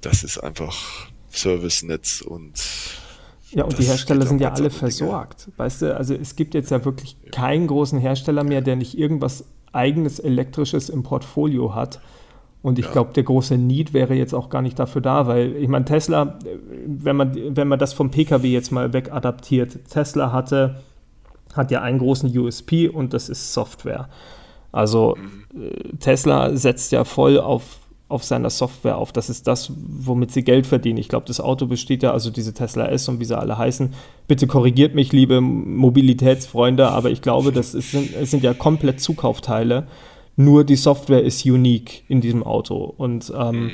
Das 0.00 0.24
ist 0.24 0.38
einfach 0.38 1.08
Servicenetz 1.30 2.22
und 2.22 2.60
ja, 3.52 3.64
und 3.64 3.78
die 3.78 3.84
Hersteller 3.84 4.26
sind 4.26 4.40
ja 4.40 4.52
alle 4.52 4.70
versorgt. 4.70 5.46
Dinge. 5.46 5.58
Weißt 5.58 5.82
du, 5.82 5.96
also 5.96 6.14
es 6.14 6.34
gibt 6.34 6.54
jetzt 6.54 6.70
ja 6.70 6.84
wirklich 6.84 7.16
keinen 7.30 7.68
großen 7.68 7.98
Hersteller 7.98 8.42
mehr, 8.42 8.60
der 8.60 8.74
nicht 8.74 8.98
irgendwas 8.98 9.44
eigenes 9.72 10.18
elektrisches 10.18 10.88
im 10.88 11.04
Portfolio 11.04 11.74
hat. 11.74 12.00
Und 12.66 12.80
ich 12.80 12.86
ja. 12.86 12.90
glaube, 12.90 13.12
der 13.12 13.22
große 13.22 13.56
Need 13.58 13.94
wäre 13.94 14.14
jetzt 14.14 14.34
auch 14.34 14.48
gar 14.48 14.60
nicht 14.60 14.76
dafür 14.76 15.00
da, 15.00 15.28
weil 15.28 15.54
ich 15.54 15.68
meine, 15.68 15.84
Tesla, 15.84 16.36
wenn 16.84 17.14
man, 17.14 17.56
wenn 17.56 17.68
man 17.68 17.78
das 17.78 17.92
vom 17.92 18.10
Pkw 18.10 18.44
jetzt 18.48 18.72
mal 18.72 18.92
wegadaptiert, 18.92 19.88
Tesla 19.88 20.32
hatte, 20.32 20.80
hat 21.54 21.70
ja 21.70 21.82
einen 21.82 22.00
großen 22.00 22.36
USP 22.36 22.88
und 22.88 23.14
das 23.14 23.28
ist 23.28 23.52
Software. 23.52 24.08
Also 24.72 25.16
mhm. 25.16 25.62
Äh, 25.62 25.96
Tesla 26.00 26.56
setzt 26.56 26.90
ja 26.90 27.04
voll 27.04 27.38
auf, 27.38 27.78
auf 28.08 28.24
seiner 28.24 28.50
Software 28.50 28.98
auf. 28.98 29.12
Das 29.12 29.30
ist 29.30 29.46
das, 29.46 29.70
womit 29.76 30.32
sie 30.32 30.42
Geld 30.42 30.66
verdienen. 30.66 30.98
Ich 30.98 31.08
glaube, 31.08 31.26
das 31.26 31.38
Auto 31.38 31.66
besteht 31.66 32.02
ja, 32.02 32.10
also 32.10 32.30
diese 32.30 32.52
Tesla 32.52 32.88
S 32.88 33.08
und 33.08 33.20
wie 33.20 33.26
sie 33.26 33.38
alle 33.38 33.56
heißen. 33.56 33.94
Bitte 34.26 34.48
korrigiert 34.48 34.92
mich, 34.92 35.12
liebe 35.12 35.40
Mobilitätsfreunde, 35.40 36.88
aber 36.88 37.10
ich 37.10 37.22
glaube, 37.22 37.52
das 37.52 37.76
ist, 37.76 37.92
sind, 37.92 38.12
es 38.16 38.32
sind 38.32 38.42
ja 38.42 38.54
komplett 38.54 39.00
Zukaufteile 39.00 39.86
nur 40.36 40.64
die 40.64 40.76
Software 40.76 41.22
ist 41.22 41.44
unique 41.44 42.04
in 42.08 42.20
diesem 42.20 42.42
Auto. 42.42 42.94
Und 42.96 43.32
ähm, 43.36 43.64
mhm. 43.64 43.72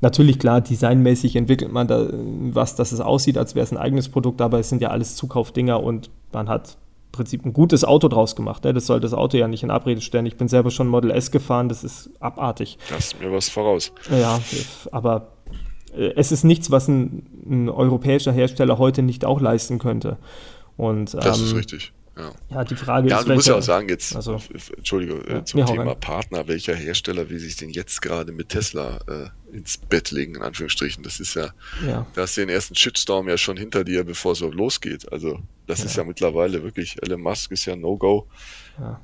natürlich, 0.00 0.38
klar, 0.38 0.60
designmäßig 0.60 1.36
entwickelt 1.36 1.72
man 1.72 1.88
da 1.88 2.08
was, 2.12 2.76
dass 2.76 2.92
es 2.92 3.00
aussieht, 3.00 3.36
als 3.36 3.54
wäre 3.54 3.64
es 3.64 3.72
ein 3.72 3.78
eigenes 3.78 4.08
Produkt, 4.08 4.40
aber 4.40 4.60
es 4.60 4.68
sind 4.68 4.80
ja 4.80 4.90
alles 4.90 5.16
Zukaufdinger 5.16 5.82
und 5.82 6.10
man 6.32 6.48
hat 6.48 6.78
im 7.06 7.12
Prinzip 7.12 7.44
ein 7.44 7.52
gutes 7.52 7.84
Auto 7.84 8.08
draus 8.08 8.36
gemacht. 8.36 8.64
Ne? 8.64 8.72
Das 8.72 8.86
soll 8.86 9.00
das 9.00 9.14
Auto 9.14 9.36
ja 9.36 9.48
nicht 9.48 9.64
in 9.64 9.70
Abrede 9.70 10.00
stellen. 10.00 10.26
Ich 10.26 10.36
bin 10.36 10.48
selber 10.48 10.70
schon 10.70 10.86
Model 10.86 11.10
S 11.10 11.30
gefahren, 11.30 11.68
das 11.68 11.82
ist 11.82 12.10
abartig. 12.20 12.78
Hast 12.90 13.20
mir 13.20 13.32
was 13.32 13.48
voraus. 13.48 13.92
Ja, 14.10 14.40
aber 14.92 15.32
äh, 15.96 16.12
es 16.14 16.30
ist 16.30 16.44
nichts, 16.44 16.70
was 16.70 16.86
ein, 16.86 17.26
ein, 17.48 17.68
europäischer 17.68 18.32
Hersteller 18.32 18.78
heute 18.78 19.02
nicht 19.02 19.24
auch 19.24 19.40
leisten 19.40 19.78
könnte. 19.78 20.18
Und, 20.76 21.14
das 21.14 21.40
ist 21.40 21.50
ähm, 21.50 21.56
richtig. 21.56 21.92
Ja. 22.16 22.32
ja, 22.48 22.64
die 22.64 22.76
Frage 22.76 23.08
ja, 23.08 23.18
ist. 23.18 23.22
Ja, 23.24 23.28
du 23.28 23.34
musst 23.34 23.48
ja 23.48 23.56
auch 23.56 23.62
sagen, 23.62 23.90
jetzt, 23.90 24.16
also, 24.16 24.40
Entschuldige, 24.74 25.14
äh, 25.26 25.34
ja, 25.34 25.44
zum 25.44 25.66
Thema 25.66 25.84
rein. 25.84 26.00
Partner, 26.00 26.48
welcher 26.48 26.74
Hersteller 26.74 27.28
will 27.28 27.38
sich 27.38 27.56
denn 27.56 27.68
jetzt 27.68 28.00
gerade 28.00 28.32
mit 28.32 28.48
Tesla 28.48 29.00
äh, 29.06 29.54
ins 29.54 29.76
Bett 29.76 30.10
legen, 30.12 30.36
in 30.36 30.42
Anführungsstrichen? 30.42 31.02
Das 31.02 31.20
ist 31.20 31.34
ja, 31.34 31.50
ja. 31.86 32.06
da 32.14 32.22
hast 32.22 32.36
du 32.36 32.40
den 32.40 32.48
ersten 32.48 32.74
Shitstorm 32.74 33.28
ja 33.28 33.36
schon 33.36 33.58
hinter 33.58 33.84
dir, 33.84 34.02
bevor 34.02 34.32
es 34.32 34.38
so 34.38 34.50
losgeht. 34.50 35.12
Also, 35.12 35.40
das 35.66 35.84
ist 35.84 35.96
ja 35.96 36.04
mittlerweile 36.04 36.62
wirklich, 36.62 36.96
Elon 37.02 37.20
Musk 37.20 37.52
ist 37.52 37.66
ja 37.66 37.76
No-Go. 37.76 38.26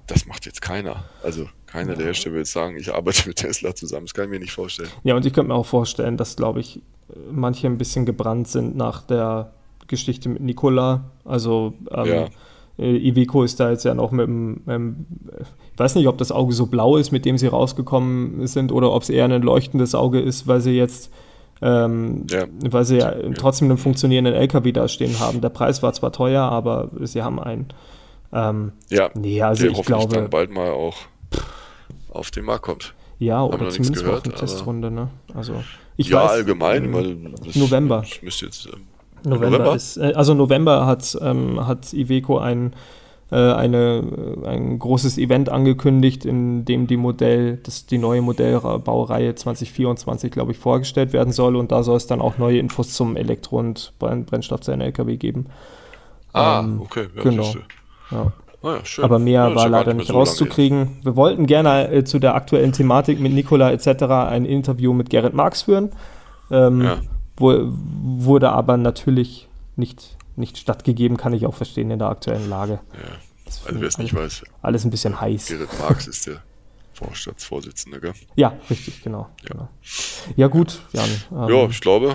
das 0.06 0.24
macht 0.24 0.46
jetzt 0.46 0.62
keiner. 0.62 1.04
Also 1.22 1.48
keiner 1.66 1.94
der 1.94 2.06
Hersteller 2.06 2.36
will 2.36 2.46
sagen, 2.46 2.78
ich 2.78 2.94
arbeite 2.94 3.28
mit 3.28 3.36
Tesla 3.36 3.74
zusammen. 3.74 4.06
Das 4.06 4.14
kann 4.14 4.24
ich 4.24 4.30
mir 4.30 4.38
nicht 4.38 4.52
vorstellen. 4.52 4.90
Ja, 5.04 5.16
und 5.16 5.26
ich 5.26 5.34
könnte 5.34 5.48
mir 5.48 5.54
auch 5.54 5.66
vorstellen, 5.66 6.16
dass, 6.16 6.36
glaube 6.36 6.60
ich, 6.60 6.80
manche 7.30 7.66
ein 7.66 7.76
bisschen 7.76 8.06
gebrannt 8.06 8.48
sind 8.48 8.74
nach 8.76 9.02
der 9.02 9.52
Geschichte 9.86 10.30
mit 10.30 10.40
Nikola. 10.40 11.10
Also 11.24 11.74
ähm. 11.90 12.30
Äh, 12.82 13.08
Iveco 13.08 13.42
ist 13.44 13.60
da 13.60 13.70
jetzt 13.70 13.84
ja 13.84 13.94
noch 13.94 14.10
mit 14.10 14.26
dem, 14.26 14.62
ähm, 14.68 15.06
ich 15.72 15.78
weiß 15.78 15.94
nicht, 15.94 16.08
ob 16.08 16.18
das 16.18 16.32
Auge 16.32 16.52
so 16.52 16.66
blau 16.66 16.96
ist, 16.96 17.12
mit 17.12 17.24
dem 17.24 17.38
sie 17.38 17.46
rausgekommen 17.46 18.46
sind, 18.46 18.72
oder 18.72 18.92
ob 18.92 19.02
es 19.02 19.10
eher 19.10 19.24
ein 19.24 19.42
leuchtendes 19.42 19.94
Auge 19.94 20.20
ist, 20.20 20.46
weil 20.46 20.60
sie 20.60 20.72
jetzt, 20.72 21.10
ähm, 21.62 22.26
ja. 22.30 22.44
weil 22.68 22.84
sie 22.84 22.98
ja 22.98 23.14
trotzdem 23.34 23.68
einen 23.68 23.78
funktionierenden 23.78 24.34
LKW 24.34 24.72
da 24.72 24.88
stehen 24.88 25.18
haben. 25.20 25.40
Der 25.40 25.48
Preis 25.48 25.82
war 25.82 25.92
zwar 25.92 26.12
teuer, 26.12 26.42
aber 26.42 26.90
sie 27.00 27.22
haben 27.22 27.40
einen. 27.40 27.66
Ähm, 28.32 28.72
ja, 28.88 29.10
nee, 29.14 29.42
also 29.42 29.66
ich 29.66 29.82
glaube, 29.82 30.14
dann 30.14 30.30
bald 30.30 30.50
mal 30.50 30.70
auch 30.70 30.96
auf 32.10 32.30
den 32.30 32.44
Markt 32.44 32.62
kommt. 32.62 32.94
Ja, 33.18 33.44
oder 33.44 33.68
zumindest 33.68 34.04
gehört, 34.04 34.20
auf 34.20 34.24
eine 34.24 34.34
Testrunde. 34.34 34.90
Ne? 34.90 35.08
Also 35.34 35.62
ich 35.96 36.08
ja, 36.08 36.24
weiß, 36.24 36.30
allgemein, 36.30 36.84
ähm, 36.86 36.94
weil 36.94 37.16
November. 37.54 38.02
Ich 38.04 38.22
müsste 38.22 38.46
jetzt 38.46 38.66
ähm, 38.66 38.82
November, 39.24 39.50
November? 39.50 39.76
Ist, 39.76 39.96
äh, 39.96 40.12
also 40.14 40.34
November 40.34 40.86
hat, 40.86 41.16
ähm, 41.20 41.66
hat 41.66 41.92
Iveco 41.92 42.38
ein, 42.38 42.72
äh, 43.30 43.36
eine, 43.36 44.02
ein 44.44 44.78
großes 44.78 45.18
Event 45.18 45.48
angekündigt, 45.48 46.24
in 46.24 46.64
dem 46.64 46.86
die 46.86 46.96
Modell, 46.96 47.58
das, 47.62 47.86
die 47.86 47.98
neue 47.98 48.22
Modellbaureihe 48.22 49.34
2024, 49.34 50.30
glaube 50.30 50.52
ich, 50.52 50.58
vorgestellt 50.58 51.12
werden 51.12 51.32
soll. 51.32 51.56
Und 51.56 51.72
da 51.72 51.82
soll 51.82 51.96
es 51.96 52.06
dann 52.06 52.20
auch 52.20 52.38
neue 52.38 52.58
Infos 52.58 52.92
zum 52.92 53.16
Elektro- 53.16 53.58
und 53.58 53.92
Brennstoffzellen-LKW 53.98 55.16
geben. 55.16 55.46
Ah, 56.32 56.60
ähm, 56.60 56.80
okay. 56.80 57.06
Ja, 57.14 57.22
genau. 57.22 57.52
Ja. 58.10 58.32
Ah, 58.64 58.78
ja, 58.96 59.04
Aber 59.04 59.18
mehr 59.18 59.48
ja, 59.48 59.54
war 59.56 59.68
leider 59.68 59.92
nicht 59.92 60.06
so 60.06 60.14
rauszukriegen. 60.14 60.98
Wir 61.02 61.16
wollten 61.16 61.46
gerne 61.46 61.90
äh, 61.90 62.04
zu 62.04 62.20
der 62.20 62.36
aktuellen 62.36 62.72
Thematik 62.72 63.18
mit 63.18 63.32
Nikola 63.32 63.72
etc. 63.72 64.04
ein 64.04 64.44
Interview 64.44 64.92
mit 64.92 65.10
Gerrit 65.10 65.34
Marx 65.34 65.62
führen. 65.62 65.90
Ähm, 66.50 66.82
ja 66.82 66.98
wurde 67.38 68.50
aber 68.50 68.76
natürlich 68.76 69.48
nicht, 69.76 70.16
nicht 70.36 70.58
stattgegeben, 70.58 71.16
kann 71.16 71.32
ich 71.32 71.46
auch 71.46 71.54
verstehen 71.54 71.90
in 71.90 71.98
der 71.98 72.08
aktuellen 72.08 72.48
Lage. 72.48 72.80
Ja, 72.92 73.00
also 73.46 73.80
wer 73.80 73.88
es 73.88 73.98
nicht 73.98 74.14
weiß. 74.14 74.44
Alles 74.62 74.84
ein 74.84 74.90
bisschen 74.90 75.20
heiß. 75.20 75.46
Gerrit 75.46 75.68
Marx 75.78 76.06
ist 76.06 76.26
der 76.26 76.42
Vorstandsvorsitzende, 76.94 78.00
gell? 78.00 78.12
Ja, 78.36 78.54
richtig, 78.70 79.02
genau. 79.02 79.28
Ja, 79.42 79.48
genau. 79.48 79.68
ja 80.36 80.46
gut, 80.48 80.80
Jan. 80.92 81.08
Ähm, 81.32 81.48
ja, 81.48 81.66
ich 81.66 81.80
glaube. 81.80 82.14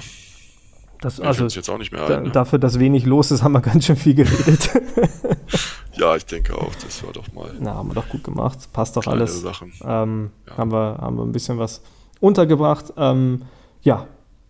Das, 1.01 1.19
also, 1.19 1.45
jetzt 1.45 1.69
auch 1.69 1.77
nicht 1.77 1.91
mehr 1.91 2.08
da, 2.08 2.19
ne? 2.21 2.32
Dafür, 2.32 2.58
dass 2.58 2.80
wenig 2.80 3.06
los 3.06 3.30
ist, 3.30 3.43
haben 3.43 3.51
wir 3.51 3.62
ganz 3.62 3.86
schön 3.86 3.97
viel 3.97 4.15
geredet. 4.15 4.71
ja, 5.93 6.15
ich 6.15 6.25
denke 6.25 6.58
auch, 6.58 6.73
das 6.84 7.03
war 7.03 7.13
doch 7.13 7.32
mal. 7.34 7.53
Na, 7.60 7.75
haben 7.75 7.89
wir 7.89 7.93
doch 7.93 8.10
gut 8.10 8.23
gemacht. 8.23 8.71
Passt 8.73 8.97
doch 8.97 9.06
alles. 9.06 9.41
Sachen. 9.41 9.73
Ähm, 9.84 10.32
ja. 10.47 10.58
haben, 10.58 10.71
wir, 10.71 10.97
haben 10.99 11.17
wir 11.17 11.23
ein 11.23 11.32
bisschen 11.32 11.60
was 11.60 11.84
untergebracht. 12.19 12.93
Ähm, 12.97 13.43
ja, 13.84 14.08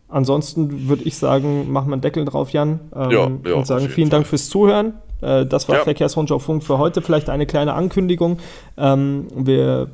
Ansonsten 0.10 0.88
würde 0.88 1.04
ich 1.04 1.18
sagen, 1.18 1.72
machen 1.72 1.90
wir 1.90 1.94
einen 1.94 2.02
Deckel 2.02 2.24
drauf, 2.24 2.52
Jan. 2.52 2.80
Ähm, 2.96 3.12
ja, 3.12 3.32
ja, 3.46 3.56
und 3.56 3.68
sagen 3.68 3.90
vielen 3.90 4.10
Fall. 4.10 4.20
Dank 4.20 4.28
fürs 4.28 4.50
Zuhören. 4.50 4.94
Äh, 5.22 5.46
das 5.46 5.68
war 5.68 5.78
ja. 5.78 5.84
Verkehrsrundschau 5.84 6.40
Funk 6.40 6.64
für 6.64 6.78
heute. 6.78 7.02
Vielleicht 7.02 7.30
eine 7.30 7.46
kleine 7.46 7.74
Ankündigung. 7.74 8.38
Ähm, 8.78 9.28
wir 9.36 9.90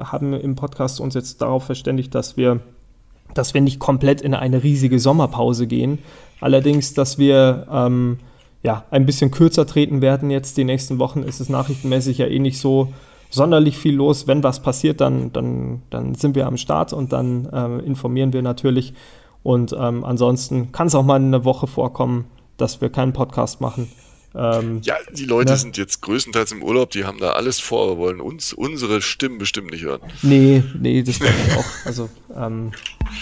haben 0.00 0.32
im 0.32 0.54
Podcast 0.54 1.00
uns 1.00 1.14
jetzt 1.14 1.42
darauf 1.42 1.64
verständigt, 1.64 2.14
dass 2.14 2.36
wir, 2.36 2.60
dass 3.34 3.52
wir 3.54 3.60
nicht 3.60 3.80
komplett 3.80 4.20
in 4.20 4.34
eine 4.34 4.62
riesige 4.62 5.00
Sommerpause 5.00 5.66
gehen. 5.66 5.98
Allerdings, 6.40 6.94
dass 6.94 7.18
wir 7.18 7.66
ähm, 7.72 8.18
ja, 8.62 8.84
ein 8.90 9.06
bisschen 9.06 9.30
kürzer 9.30 9.66
treten 9.66 10.02
werden 10.02 10.30
jetzt. 10.30 10.56
Die 10.56 10.64
nächsten 10.64 10.98
Wochen 10.98 11.22
ist 11.22 11.40
es 11.40 11.48
nachrichtenmäßig 11.48 12.18
ja 12.18 12.26
eh 12.26 12.38
nicht 12.38 12.60
so 12.60 12.92
sonderlich 13.30 13.76
viel 13.76 13.94
los. 13.94 14.26
Wenn 14.26 14.42
was 14.42 14.62
passiert, 14.62 15.00
dann, 15.00 15.32
dann, 15.32 15.82
dann 15.90 16.14
sind 16.14 16.34
wir 16.34 16.46
am 16.46 16.56
Start 16.56 16.92
und 16.92 17.12
dann 17.12 17.46
äh, 17.46 17.84
informieren 17.84 18.32
wir 18.32 18.42
natürlich 18.42 18.94
und 19.42 19.74
ähm, 19.78 20.04
ansonsten 20.04 20.72
kann 20.72 20.88
es 20.88 20.94
auch 20.94 21.04
mal 21.04 21.16
eine 21.16 21.44
Woche 21.44 21.66
vorkommen, 21.66 22.26
dass 22.56 22.80
wir 22.80 22.90
keinen 22.90 23.12
Podcast 23.12 23.60
machen. 23.60 23.90
Ähm, 24.34 24.80
ja, 24.82 24.96
die 25.12 25.24
Leute 25.24 25.52
ne? 25.52 25.58
sind 25.58 25.76
jetzt 25.78 26.02
größtenteils 26.02 26.52
im 26.52 26.62
Urlaub, 26.62 26.90
die 26.90 27.04
haben 27.04 27.18
da 27.18 27.32
alles 27.32 27.60
vor, 27.60 27.96
wollen 27.96 28.20
uns 28.20 28.52
unsere 28.52 29.00
Stimmen 29.00 29.38
bestimmt 29.38 29.70
nicht 29.70 29.84
hören. 29.84 30.00
Nee, 30.22 30.62
nee, 30.78 31.02
das 31.02 31.18
glaube 31.18 31.34
ich 31.46 31.56
auch. 31.56 31.64
Also, 31.86 32.08
ähm, 32.36 32.72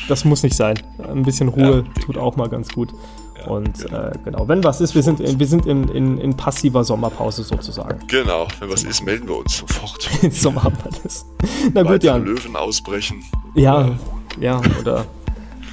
das 0.09 0.25
muss 0.25 0.43
nicht 0.43 0.57
sein. 0.57 0.79
Ein 0.99 1.23
bisschen 1.23 1.49
Ruhe 1.49 1.85
ja, 1.87 2.03
tut 2.03 2.19
auch 2.19 2.37
mal 2.37 2.49
ganz 2.49 2.71
gut. 2.71 2.93
Ja, 3.39 3.47
und 3.47 3.79
genau. 3.79 3.99
Äh, 3.99 4.13
genau. 4.25 4.49
wenn 4.49 4.65
was 4.65 4.81
ist, 4.81 4.95
wir 4.97 5.03
sind, 5.03 5.21
wir 5.21 5.47
sind 5.47 5.65
in, 5.67 5.89
in, 5.89 6.19
in 6.19 6.37
passiver 6.37 6.83
Sommerpause 6.83 7.45
sozusagen. 7.45 8.05
Genau, 8.09 8.49
wenn 8.59 8.71
was 8.71 8.83
ist, 8.83 9.05
melden 9.05 9.29
wir 9.29 9.37
uns 9.39 9.59
sofort. 9.59 10.11
so 10.33 10.51
machen 10.51 10.77
wir 10.83 10.91
das. 11.03 11.25
Na 11.73 11.83
gut, 11.83 12.03
ja. 12.03 12.17
Löwen 12.17 12.57
ausbrechen. 12.57 13.23
Ja, 13.55 13.97
ja, 14.41 14.61
oder 14.81 15.07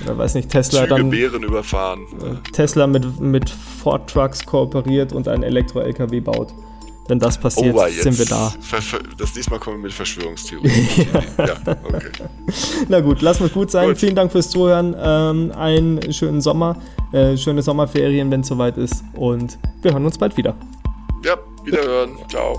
oder 0.05 0.17
weiß 0.17 0.35
nicht, 0.35 0.49
Tesla 0.49 0.81
Züge 0.81 0.95
dann. 0.95 1.09
Bären 1.09 1.43
überfahren. 1.43 2.05
Tesla 2.51 2.87
mit, 2.87 3.19
mit 3.19 3.49
Ford 3.49 4.09
Trucks 4.09 4.45
kooperiert 4.45 5.13
und 5.13 5.27
ein 5.27 5.43
Elektro-LKW 5.43 6.19
baut. 6.19 6.53
Wenn 7.07 7.19
das 7.19 7.37
passiert, 7.37 7.75
oh, 7.75 7.85
sind 7.89 8.17
wir 8.17 8.25
da. 8.25 8.53
Das 9.17 9.33
diesmal 9.33 9.59
kommen 9.59 9.77
wir 9.77 9.83
mit 9.83 9.93
Verschwörungstheorien. 9.93 10.71
ja. 11.37 11.45
ja, 11.45 11.77
okay. 11.83 12.11
Na 12.87 13.01
gut, 13.01 13.21
lass 13.21 13.41
uns 13.41 13.51
gut 13.51 13.71
sein. 13.71 13.89
Gut. 13.89 13.97
Vielen 13.97 14.15
Dank 14.15 14.31
fürs 14.31 14.49
Zuhören. 14.49 14.95
Ähm, 14.97 15.51
einen 15.51 16.13
schönen 16.13 16.39
Sommer, 16.39 16.77
äh, 17.11 17.35
schöne 17.35 17.61
Sommerferien, 17.61 18.31
wenn 18.31 18.41
es 18.41 18.47
soweit 18.47 18.77
ist. 18.77 19.03
Und 19.15 19.57
wir 19.81 19.91
hören 19.91 20.05
uns 20.05 20.17
bald 20.17 20.37
wieder. 20.37 20.55
Ja, 21.25 21.37
wiederhören. 21.65 22.11
Ciao. 22.29 22.57